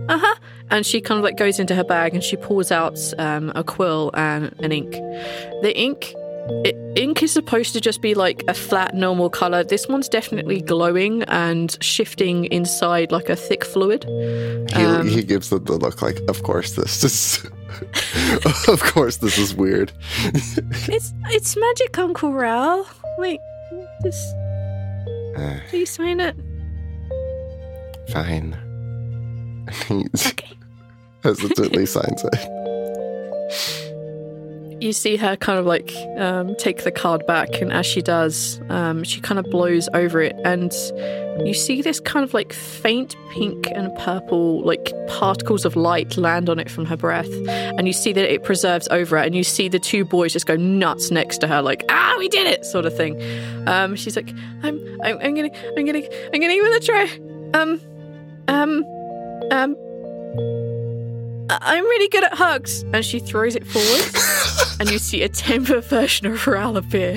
[0.08, 0.34] Uh huh.
[0.70, 3.62] And she kind of like goes into her bag and she pulls out um, a
[3.64, 4.92] quill and an ink.
[5.62, 6.12] The ink,
[6.64, 9.62] it, ink is supposed to just be like a flat, normal color.
[9.64, 14.04] This one's definitely glowing and shifting inside like a thick fluid.
[14.74, 17.44] He, Um, he gives them the look like, of course this is,
[18.68, 19.92] of course this is weird.
[20.88, 22.86] It's it's magic, Uncle Rhal.
[23.18, 23.40] Wait,
[24.02, 24.34] just
[25.36, 26.36] Uh, please sign it.
[28.10, 28.56] fine.
[29.88, 30.52] He Okay.
[31.22, 32.38] hesitantly signs it.
[34.78, 38.60] You see her kind of like um, take the card back, and as she does,
[38.68, 40.70] um, she kind of blows over it, and
[41.46, 46.50] you see this kind of like faint pink and purple, like particles of light land
[46.50, 49.42] on it from her breath, and you see that it preserves over it, and you
[49.44, 52.66] see the two boys just go nuts next to her, like "Ah, we did it!"
[52.66, 53.18] sort of thing.
[53.66, 54.28] Um, she's like,
[54.62, 56.02] "I'm, I'm, I'm gonna, I'm gonna,
[56.34, 57.80] I'm gonna give it a try." Um,
[58.48, 58.84] um,
[59.50, 59.76] um.
[61.48, 64.02] I'm really good at hugs, and she throws it forward
[64.80, 67.16] and you see a 10 foot version of Rhal appear,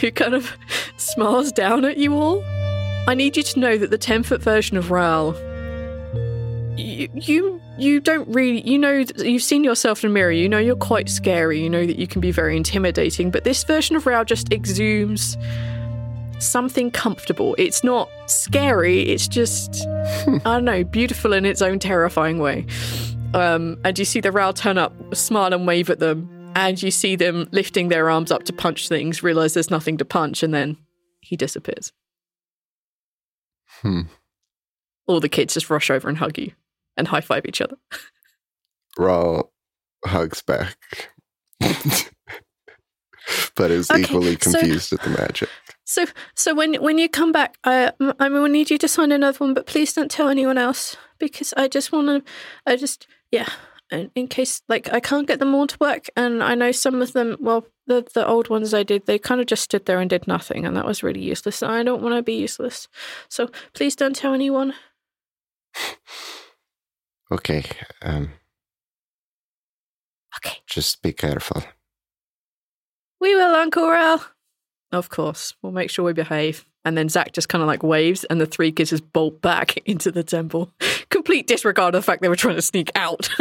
[0.00, 0.56] who kind of
[0.96, 2.42] smiles down at you all.
[3.06, 5.34] I need you to know that the 10 foot version of Rhal,
[6.76, 10.58] you, you, you don't really, you know, you've seen yourself in a mirror, you know
[10.58, 14.06] you're quite scary, you know that you can be very intimidating, but this version of
[14.06, 15.36] Rhal just exudes
[16.40, 17.54] something comfortable.
[17.58, 19.86] It's not scary, it's just,
[20.26, 22.66] I don't know, beautiful in its own terrifying way.
[23.34, 26.90] Um, and you see the Rhal turn up, smile and wave at them, and you
[26.90, 30.52] see them lifting their arms up to punch things, realize there's nothing to punch, and
[30.52, 30.76] then
[31.20, 31.92] he disappears.
[33.82, 34.02] Hmm.
[35.06, 36.52] All the kids just rush over and hug you
[36.96, 37.76] and high five each other.
[38.98, 39.52] Rhal
[40.04, 40.76] hugs back,
[41.60, 42.10] but
[43.70, 45.48] is Okay, equally so- confused at the magic.
[45.90, 49.38] So so when when you come back, I I will need you to sign another
[49.38, 52.32] one, but please don't tell anyone else because I just want to.
[52.64, 53.48] I just yeah.
[53.90, 57.02] In, in case like I can't get them all to work, and I know some
[57.02, 57.36] of them.
[57.40, 60.28] Well, the the old ones I did, they kind of just stood there and did
[60.28, 61.60] nothing, and that was really useless.
[61.60, 62.86] And I don't want to be useless,
[63.28, 64.74] so please don't tell anyone.
[67.32, 67.64] Okay.
[68.00, 68.30] Um.
[70.36, 70.58] Okay.
[70.68, 71.64] Just be careful.
[73.20, 74.24] We will, Uncle Rhal.
[74.92, 75.54] Of course.
[75.62, 76.64] We'll make sure we behave.
[76.84, 79.76] And then Zach just kind of like waves, and the three kids just bolt back
[79.86, 80.72] into the temple.
[81.10, 83.28] Complete disregard of the fact they were trying to sneak out.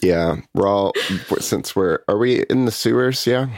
[0.00, 0.92] Yeah, we're all
[1.40, 3.26] since we're are we in the sewers?
[3.26, 3.48] Yeah.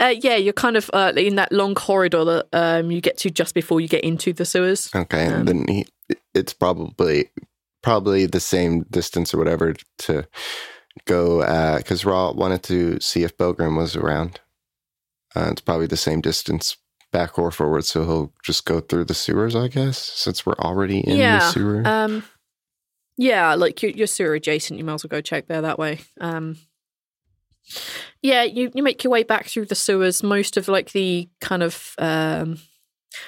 [0.00, 3.30] uh, yeah, you're kind of uh, in that long corridor that um, you get to
[3.30, 4.88] just before you get into the sewers.
[4.94, 5.86] Okay, Um, and then he,
[6.32, 7.28] it's probably
[7.82, 10.26] probably the same distance or whatever to
[11.06, 11.40] go
[11.76, 14.40] because Rhal wanted to see if Bogrim was around.
[15.34, 16.76] Uh, it's probably the same distance
[17.10, 21.00] back or forward, so he'll just go through the sewers, I guess, since we're already
[21.00, 21.82] in Yeah, the sewer.
[21.86, 22.24] Um,
[23.16, 24.78] yeah, like you're, you're sewer adjacent.
[24.78, 26.00] You might as well go check there that way.
[26.20, 26.56] Um,
[28.22, 30.22] yeah, you, you make your way back through the sewers.
[30.22, 32.58] Most of like the kind of um,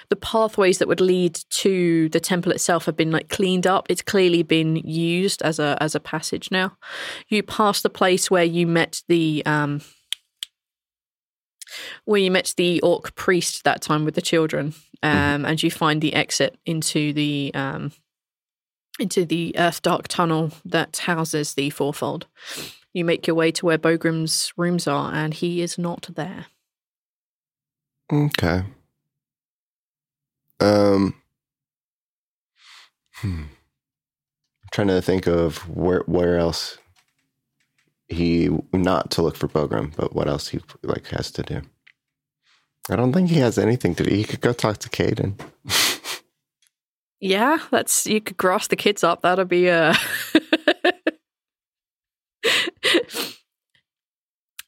[0.08, 3.86] the pathways that would lead to the temple itself have been like cleaned up.
[3.90, 6.76] It's clearly been used as a as a passage now.
[7.28, 9.82] You pass the place where you met the um,
[12.04, 16.00] where you met the orc priest that time with the children, um, and you find
[16.00, 17.92] the exit into the um,
[18.98, 22.26] into the Earth Dark tunnel that houses the fourfold.
[22.92, 26.46] You make your way to where Bogrim's rooms are, and he is not there.
[28.12, 28.64] okay.
[30.60, 31.14] Um.
[33.16, 33.42] Hmm.
[33.42, 36.78] I'm trying to think of where where else
[38.08, 41.62] he not to look for Bogrim, but what else he like has to do.
[42.90, 44.14] I don't think he has anything to do.
[44.14, 45.40] He could go talk to Caden.
[47.20, 49.22] Yeah, that's you could grass the kids up.
[49.22, 49.94] That'll be uh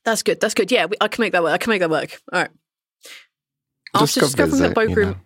[0.05, 0.41] That's good.
[0.41, 0.71] That's good.
[0.71, 1.53] Yeah, we, I can make that work.
[1.53, 2.21] I can make that work.
[2.33, 2.51] All right.
[3.93, 5.17] After Just go discovering that visit, you know.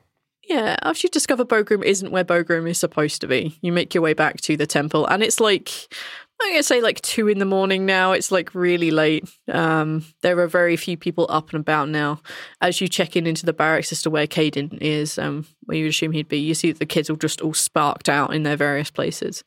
[0.49, 4.03] yeah, after you discover Bogrim isn't where Bogrim is supposed to be, you make your
[4.03, 5.95] way back to the temple, and it's like
[6.43, 8.13] I'm gonna say like two in the morning now.
[8.13, 9.29] It's like really late.
[9.53, 12.21] Um, there are very few people up and about now.
[12.61, 15.85] As you check in into the barracks as to where Caden is, um, where you
[15.85, 18.43] would assume he'd be, you see that the kids are just all sparked out in
[18.43, 19.45] their various places.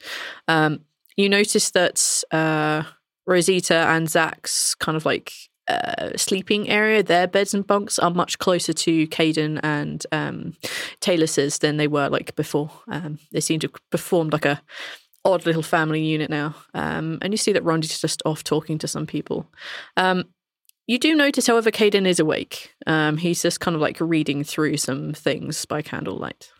[0.47, 0.81] Um,
[1.17, 2.83] you notice that uh,
[3.25, 5.31] Rosita and Zach's kind of like
[5.67, 10.53] uh, sleeping area, their beds and bunks are much closer to Caden and um,
[10.99, 12.69] Talus than they were like before.
[12.87, 14.61] Um, they seem to have performed like a
[15.25, 16.55] odd little family unit now.
[16.73, 19.47] Um, and you see that Rondi's just off talking to some people.
[19.97, 20.25] Um,
[20.85, 22.73] you do notice, however, Caden is awake.
[22.85, 26.51] Um, he's just kind of like reading through some things by candlelight.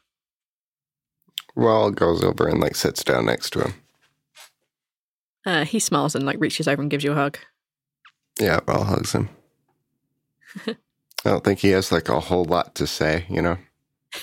[1.56, 3.74] Rhal goes over and like sits down next to him.
[5.46, 7.38] Uh, he smiles and like reaches over and gives you a hug.
[8.40, 9.30] Yeah, Rhal hugs him.
[10.68, 13.58] I don't think he has like a whole lot to say, you know.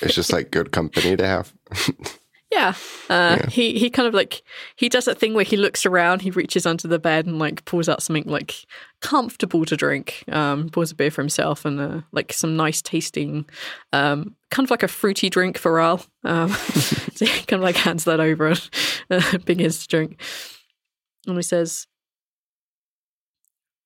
[0.00, 1.52] It's just like good company to have.
[2.50, 2.74] Yeah.
[3.08, 3.46] Uh, Yeah.
[3.48, 4.42] He he kind of like
[4.76, 7.64] he does that thing where he looks around, he reaches under the bed and like
[7.64, 8.66] pulls out something like
[9.00, 10.24] comfortable to drink.
[10.28, 13.46] Um, pours a beer for himself and uh, like some nice tasting,
[13.92, 16.04] um, kind of like a fruity drink for Al.
[16.24, 16.48] Um,
[17.14, 18.70] so he kind of like hands that over and
[19.10, 20.20] uh, begins to drink.
[21.26, 21.86] And he says,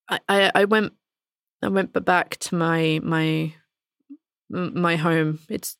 [0.08, 0.92] I, I I went
[1.62, 3.52] I went back to my my
[4.50, 5.40] my home.
[5.48, 5.76] It's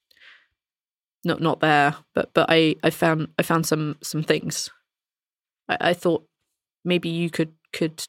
[1.25, 4.71] not not there, but but I I found I found some some things.
[5.69, 6.27] I, I thought
[6.85, 8.07] maybe you could could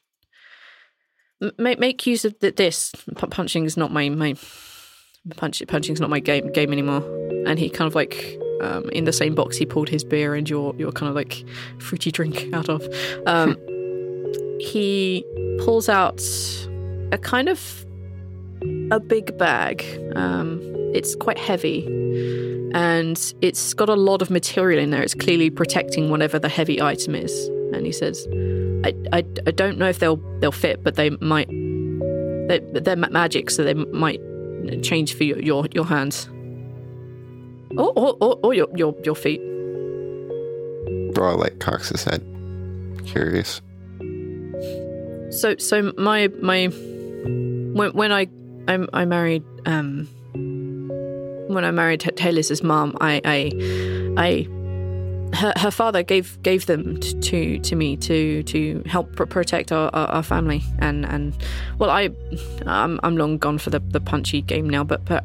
[1.58, 2.92] make make use of th- this.
[3.16, 4.34] P- punching is not my my
[5.36, 7.02] punch punching's not my game game anymore.
[7.46, 10.48] And he kind of like um, in the same box he pulled his beer and
[10.48, 11.44] your your kind of like
[11.78, 12.86] fruity drink out of.
[13.26, 13.56] Um,
[14.60, 15.24] he
[15.58, 16.20] pulls out
[17.12, 17.84] a kind of
[18.90, 19.84] a big bag.
[20.14, 21.86] Um, it's quite heavy
[22.76, 25.02] and it's got a lot of material in there.
[25.02, 27.48] It's clearly protecting whatever the heavy item is.
[27.72, 28.26] And he says,
[28.84, 31.48] "I, I, I don't know if they'll they'll fit, but they might.
[31.48, 34.20] They, they're magic, so they might
[34.82, 36.28] change for your your, your hands,
[37.78, 39.40] or or, or, or your, your your feet."
[41.16, 42.22] Rhal like cocks his head,
[43.06, 43.62] curious.
[45.30, 48.28] So so my my when when I
[48.68, 50.08] I, I married um
[51.56, 53.38] when I married Ta- Talus' mom, I I
[54.16, 54.46] I
[55.34, 59.90] her, her father gave gave them to to me to to help pr- protect our,
[59.94, 61.34] our, our family and and
[61.78, 62.10] well I
[62.66, 65.24] I'm I'm long gone for the the punchy game now, but but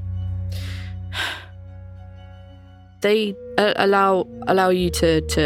[3.01, 5.43] they uh, allow allow you to to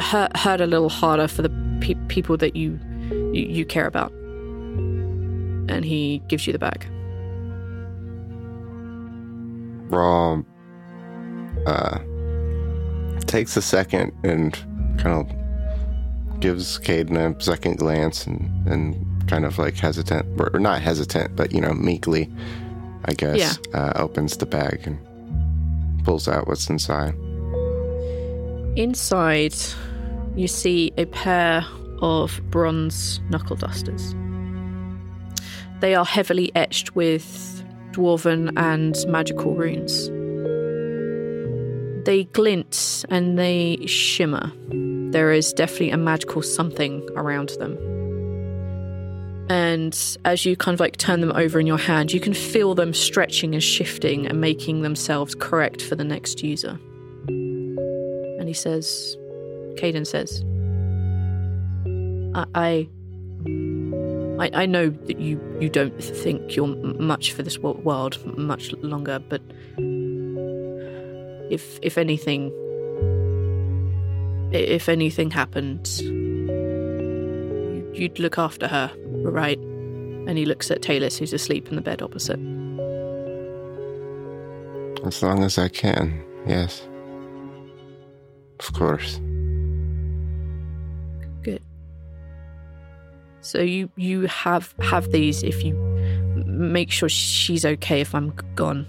[0.00, 2.80] hurt, hurt a little harder for the pe- people that you,
[3.32, 4.10] you you care about.
[5.68, 6.86] And he gives you the bag.
[9.90, 10.44] Rhal
[11.66, 11.98] uh,
[13.26, 14.54] takes a second and
[14.98, 20.82] kind of gives Caden a second glance and, and kind of like hesitant, or not
[20.82, 22.32] hesitant, but you know, meekly,
[23.06, 24.98] I guess, uh, opens the bag and
[26.04, 27.14] pulls out what's inside.
[28.76, 29.54] Inside,
[30.36, 31.64] you see a pair
[32.00, 34.14] of bronze knuckle dusters.
[35.80, 37.53] They are heavily etched with
[37.94, 40.08] dwarven and magical runes.
[42.04, 44.52] They glint and they shimmer.
[45.12, 47.78] There is definitely a magical something around them.
[49.48, 52.74] And as you kind of like turn them over in your hand, you can feel
[52.74, 56.78] them stretching and shifting and making themselves correct for the next user.
[57.28, 59.16] And he says,
[59.76, 60.42] Caden says,
[62.34, 62.88] I, I,
[64.38, 69.18] I know that you, you don't think you're much for this wo- world much longer,
[69.18, 69.40] but
[71.50, 72.50] if if anything,
[74.52, 78.90] if anything happened, you- you'd look after her,
[79.22, 79.58] right?
[80.26, 82.40] And he looks at Talus, who's asleep in the bed opposite.
[85.06, 86.88] As long as I can, yes.
[88.58, 89.20] Of course.
[93.44, 95.74] So you you have have these if you
[96.46, 98.86] make sure she's okay if I'm gone.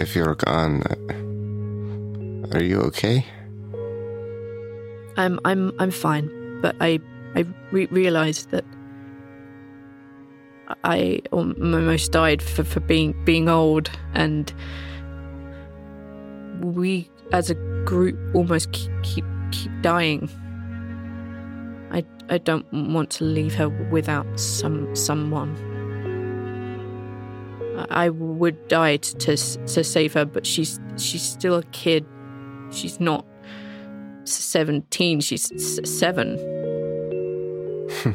[0.00, 3.26] If you're gone, uh, are you okay?
[5.18, 6.30] I'm I'm I'm fine,
[6.62, 7.00] but I
[7.36, 8.64] I re- realized that
[10.84, 14.50] I almost died for, for being being old, and
[16.62, 17.54] we as a
[17.84, 20.30] group almost keep keep, keep dying.
[21.94, 25.54] I I don't want to leave her without some someone.
[27.90, 32.04] I would die to to, to save her, but she's she's still a kid.
[32.70, 33.24] She's not
[34.24, 35.52] 17, she's
[35.84, 36.38] 7.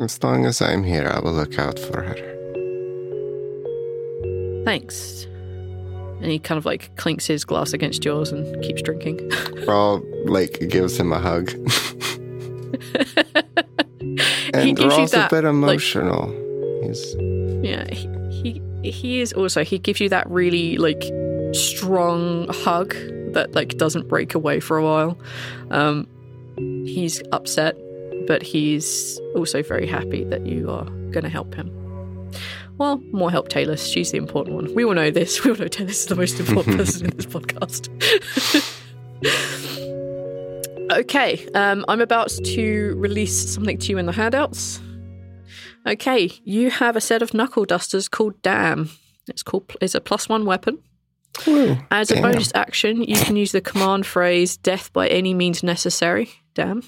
[0.00, 2.16] As long as I'm here, I will look out for her.
[4.64, 5.26] Thanks.
[6.20, 9.30] And he kind of like clinks his glass against yours and keeps drinking.
[9.66, 11.50] Rhal, like, gives him a hug.
[14.52, 16.28] And he gives you Rhal's a that bit like, emotional.
[16.82, 17.14] He's
[17.62, 21.02] Yeah, he, he he is also he gives you that really like
[21.52, 22.94] strong hug
[23.32, 25.18] that like doesn't break away for a while.
[25.70, 26.06] Um
[26.84, 27.76] he's upset,
[28.26, 31.70] but he's also very happy that you are going to help him.
[32.80, 33.86] Well, more help Talus.
[33.86, 34.74] She's the important one.
[34.74, 35.44] We all know this.
[35.44, 37.90] We all know is the most important person in this podcast.
[41.00, 44.80] okay, um, I'm about to release something to you in the handouts.
[45.86, 48.88] Okay, you have a set of knuckle dusters called Dam.
[49.28, 50.78] It's called it's a plus one weapon.
[51.46, 55.62] Ooh, As a bonus action, you can use the command phrase "Death by any means
[55.62, 56.82] necessary." Damn.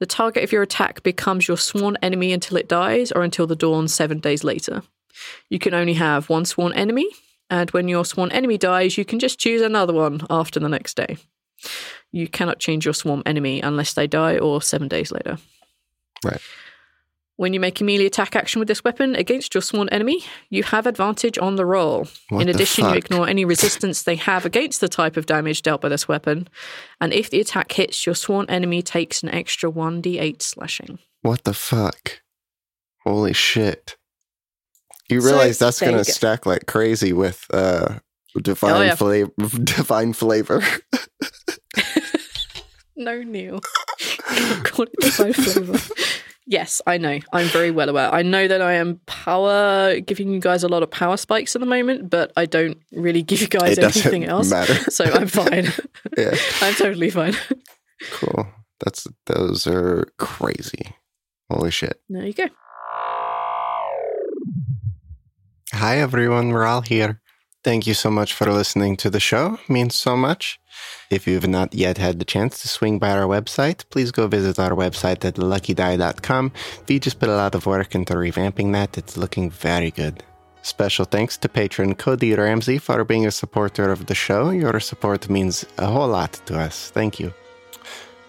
[0.00, 3.54] The target of your attack becomes your sworn enemy until it dies, or until the
[3.54, 4.82] dawn seven days later.
[5.50, 7.06] You can only have one sworn enemy,
[7.50, 10.96] and when your sworn enemy dies, you can just choose another one after the next
[10.96, 11.18] day.
[12.12, 15.38] You cannot change your sworn enemy unless they die or seven days later.
[16.24, 16.40] Right.
[17.40, 20.62] When you make a melee attack action with this weapon against your sworn enemy, you
[20.62, 22.06] have advantage on the roll.
[22.28, 25.62] What In the addition, you ignore any resistance they have against the type of damage
[25.62, 26.48] dealt by this weapon.
[27.00, 30.98] And if the attack hits, your sworn enemy takes an extra 1d8 slashing.
[31.22, 32.20] What the fuck?
[33.06, 33.96] Holy shit.
[35.08, 38.00] You So, realize that's going to stack like crazy with uh
[38.36, 38.94] divine Oh, yeah.
[38.96, 39.32] flavor
[39.64, 40.62] divine flavor.
[42.96, 43.60] No, Neil.
[44.62, 45.78] Call it divine flavor.
[46.50, 47.20] Yes, I know.
[47.32, 48.12] I'm very well aware.
[48.12, 51.60] I know that I am power giving you guys a lot of power spikes at
[51.60, 54.50] the moment, but I don't really give you guys It anything else.
[54.50, 54.74] matter.
[54.90, 55.66] So I'm fine.
[56.18, 56.34] yeah.
[56.60, 57.36] I'm totally fine.
[58.10, 58.48] Cool.
[58.80, 60.92] That's those are crazy.
[61.48, 62.00] Holy shit.
[62.08, 62.48] There you go.
[65.72, 67.20] Hi everyone, we're all here.
[67.62, 69.58] Thank you so much for listening to the show.
[69.68, 70.58] Means so much.
[71.10, 74.58] If you've not yet had the chance to swing by our website, please go visit
[74.58, 76.52] our website at luckydie.com.
[76.88, 78.96] We just put a lot of work into revamping that.
[78.96, 80.22] It's looking very good.
[80.62, 84.50] Special thanks to patron Cody Ramsey for being a supporter of the show.
[84.50, 86.90] Your support means a whole lot to us.
[86.90, 87.32] Thank you.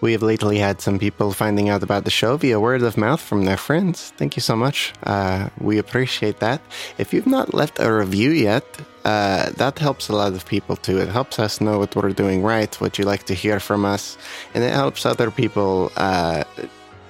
[0.02, 3.20] We have lately had some people finding out about the show via word of mouth
[3.20, 4.12] from their friends.
[4.16, 4.92] Thank you so much.
[5.04, 6.60] Uh, we appreciate that.
[6.98, 8.64] If you've not left a review yet,
[9.04, 10.98] uh, that helps a lot of people too.
[10.98, 14.18] It helps us know what we're doing right, what you like to hear from us,
[14.54, 15.92] and it helps other people.
[15.96, 16.42] Uh,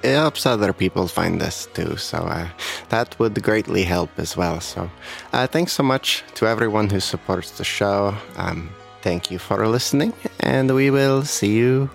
[0.03, 1.97] it helps other people find us too.
[1.97, 2.47] So uh,
[2.89, 4.59] that would greatly help as well.
[4.61, 4.87] So
[5.33, 8.13] uh, thanks so much to everyone who supports the show.
[8.37, 8.69] Um,
[9.01, 11.89] thank you for listening, and we will see you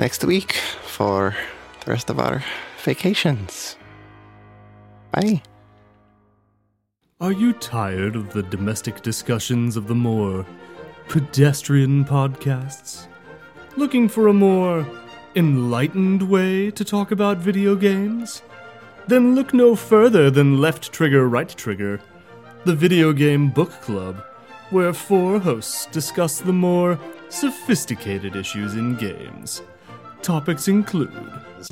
[0.00, 1.36] next week for
[1.84, 2.42] the rest of our
[2.82, 3.76] vacations.
[5.12, 5.42] Bye.
[7.20, 10.46] Are you tired of the domestic discussions of the more
[11.08, 13.08] pedestrian podcasts?
[13.76, 14.86] Looking for a more
[15.36, 18.42] enlightened way to talk about video games?
[19.06, 22.00] Then look no further than Left Trigger, Right Trigger,
[22.64, 24.24] the video game book club,
[24.70, 26.98] where four hosts discuss the more
[27.28, 29.62] sophisticated issues in games.
[30.22, 31.12] Topics include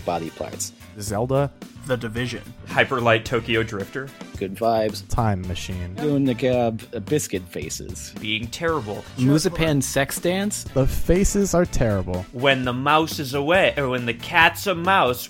[0.04, 0.72] body parts.
[1.00, 1.50] Zelda,
[1.86, 2.42] The Division.
[2.66, 4.08] Hyperlight Tokyo Drifter.
[4.38, 5.06] Good vibes.
[5.08, 6.70] Time Machine, Doing the uh,
[7.00, 8.12] biscuit faces.
[8.20, 9.04] Being terrible.
[9.16, 10.64] Musapan Sex Dance.
[10.74, 12.24] The faces are terrible.
[12.32, 15.28] When the mouse is away, or when the cat's a mouse.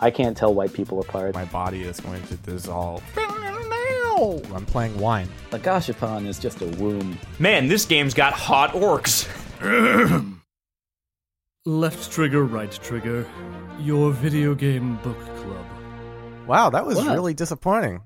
[0.00, 1.34] I can't tell white people apart.
[1.34, 3.02] My body is going to dissolve.
[4.54, 5.28] I'm playing wine.
[5.50, 7.18] The Gashapon is just a womb.
[7.38, 9.26] Man, this game's got hot orcs.
[11.66, 13.26] Left Trigger, Right Trigger,
[13.78, 15.66] your video game book club.
[16.46, 17.08] Wow, that was What?
[17.12, 18.00] really disappointing.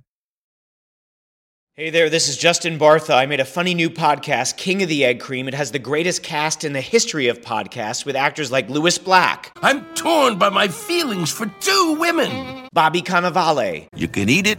[1.74, 3.14] Hey there, this is Justin Bartha.
[3.16, 5.46] I made a funny new podcast, King of the Egg Cream.
[5.46, 9.52] It has the greatest cast in the history of podcasts with actors like Lewis Black,
[9.62, 12.68] I'm torn by my feelings for two women.
[12.72, 14.58] Bobby Cannavale, You can eat it,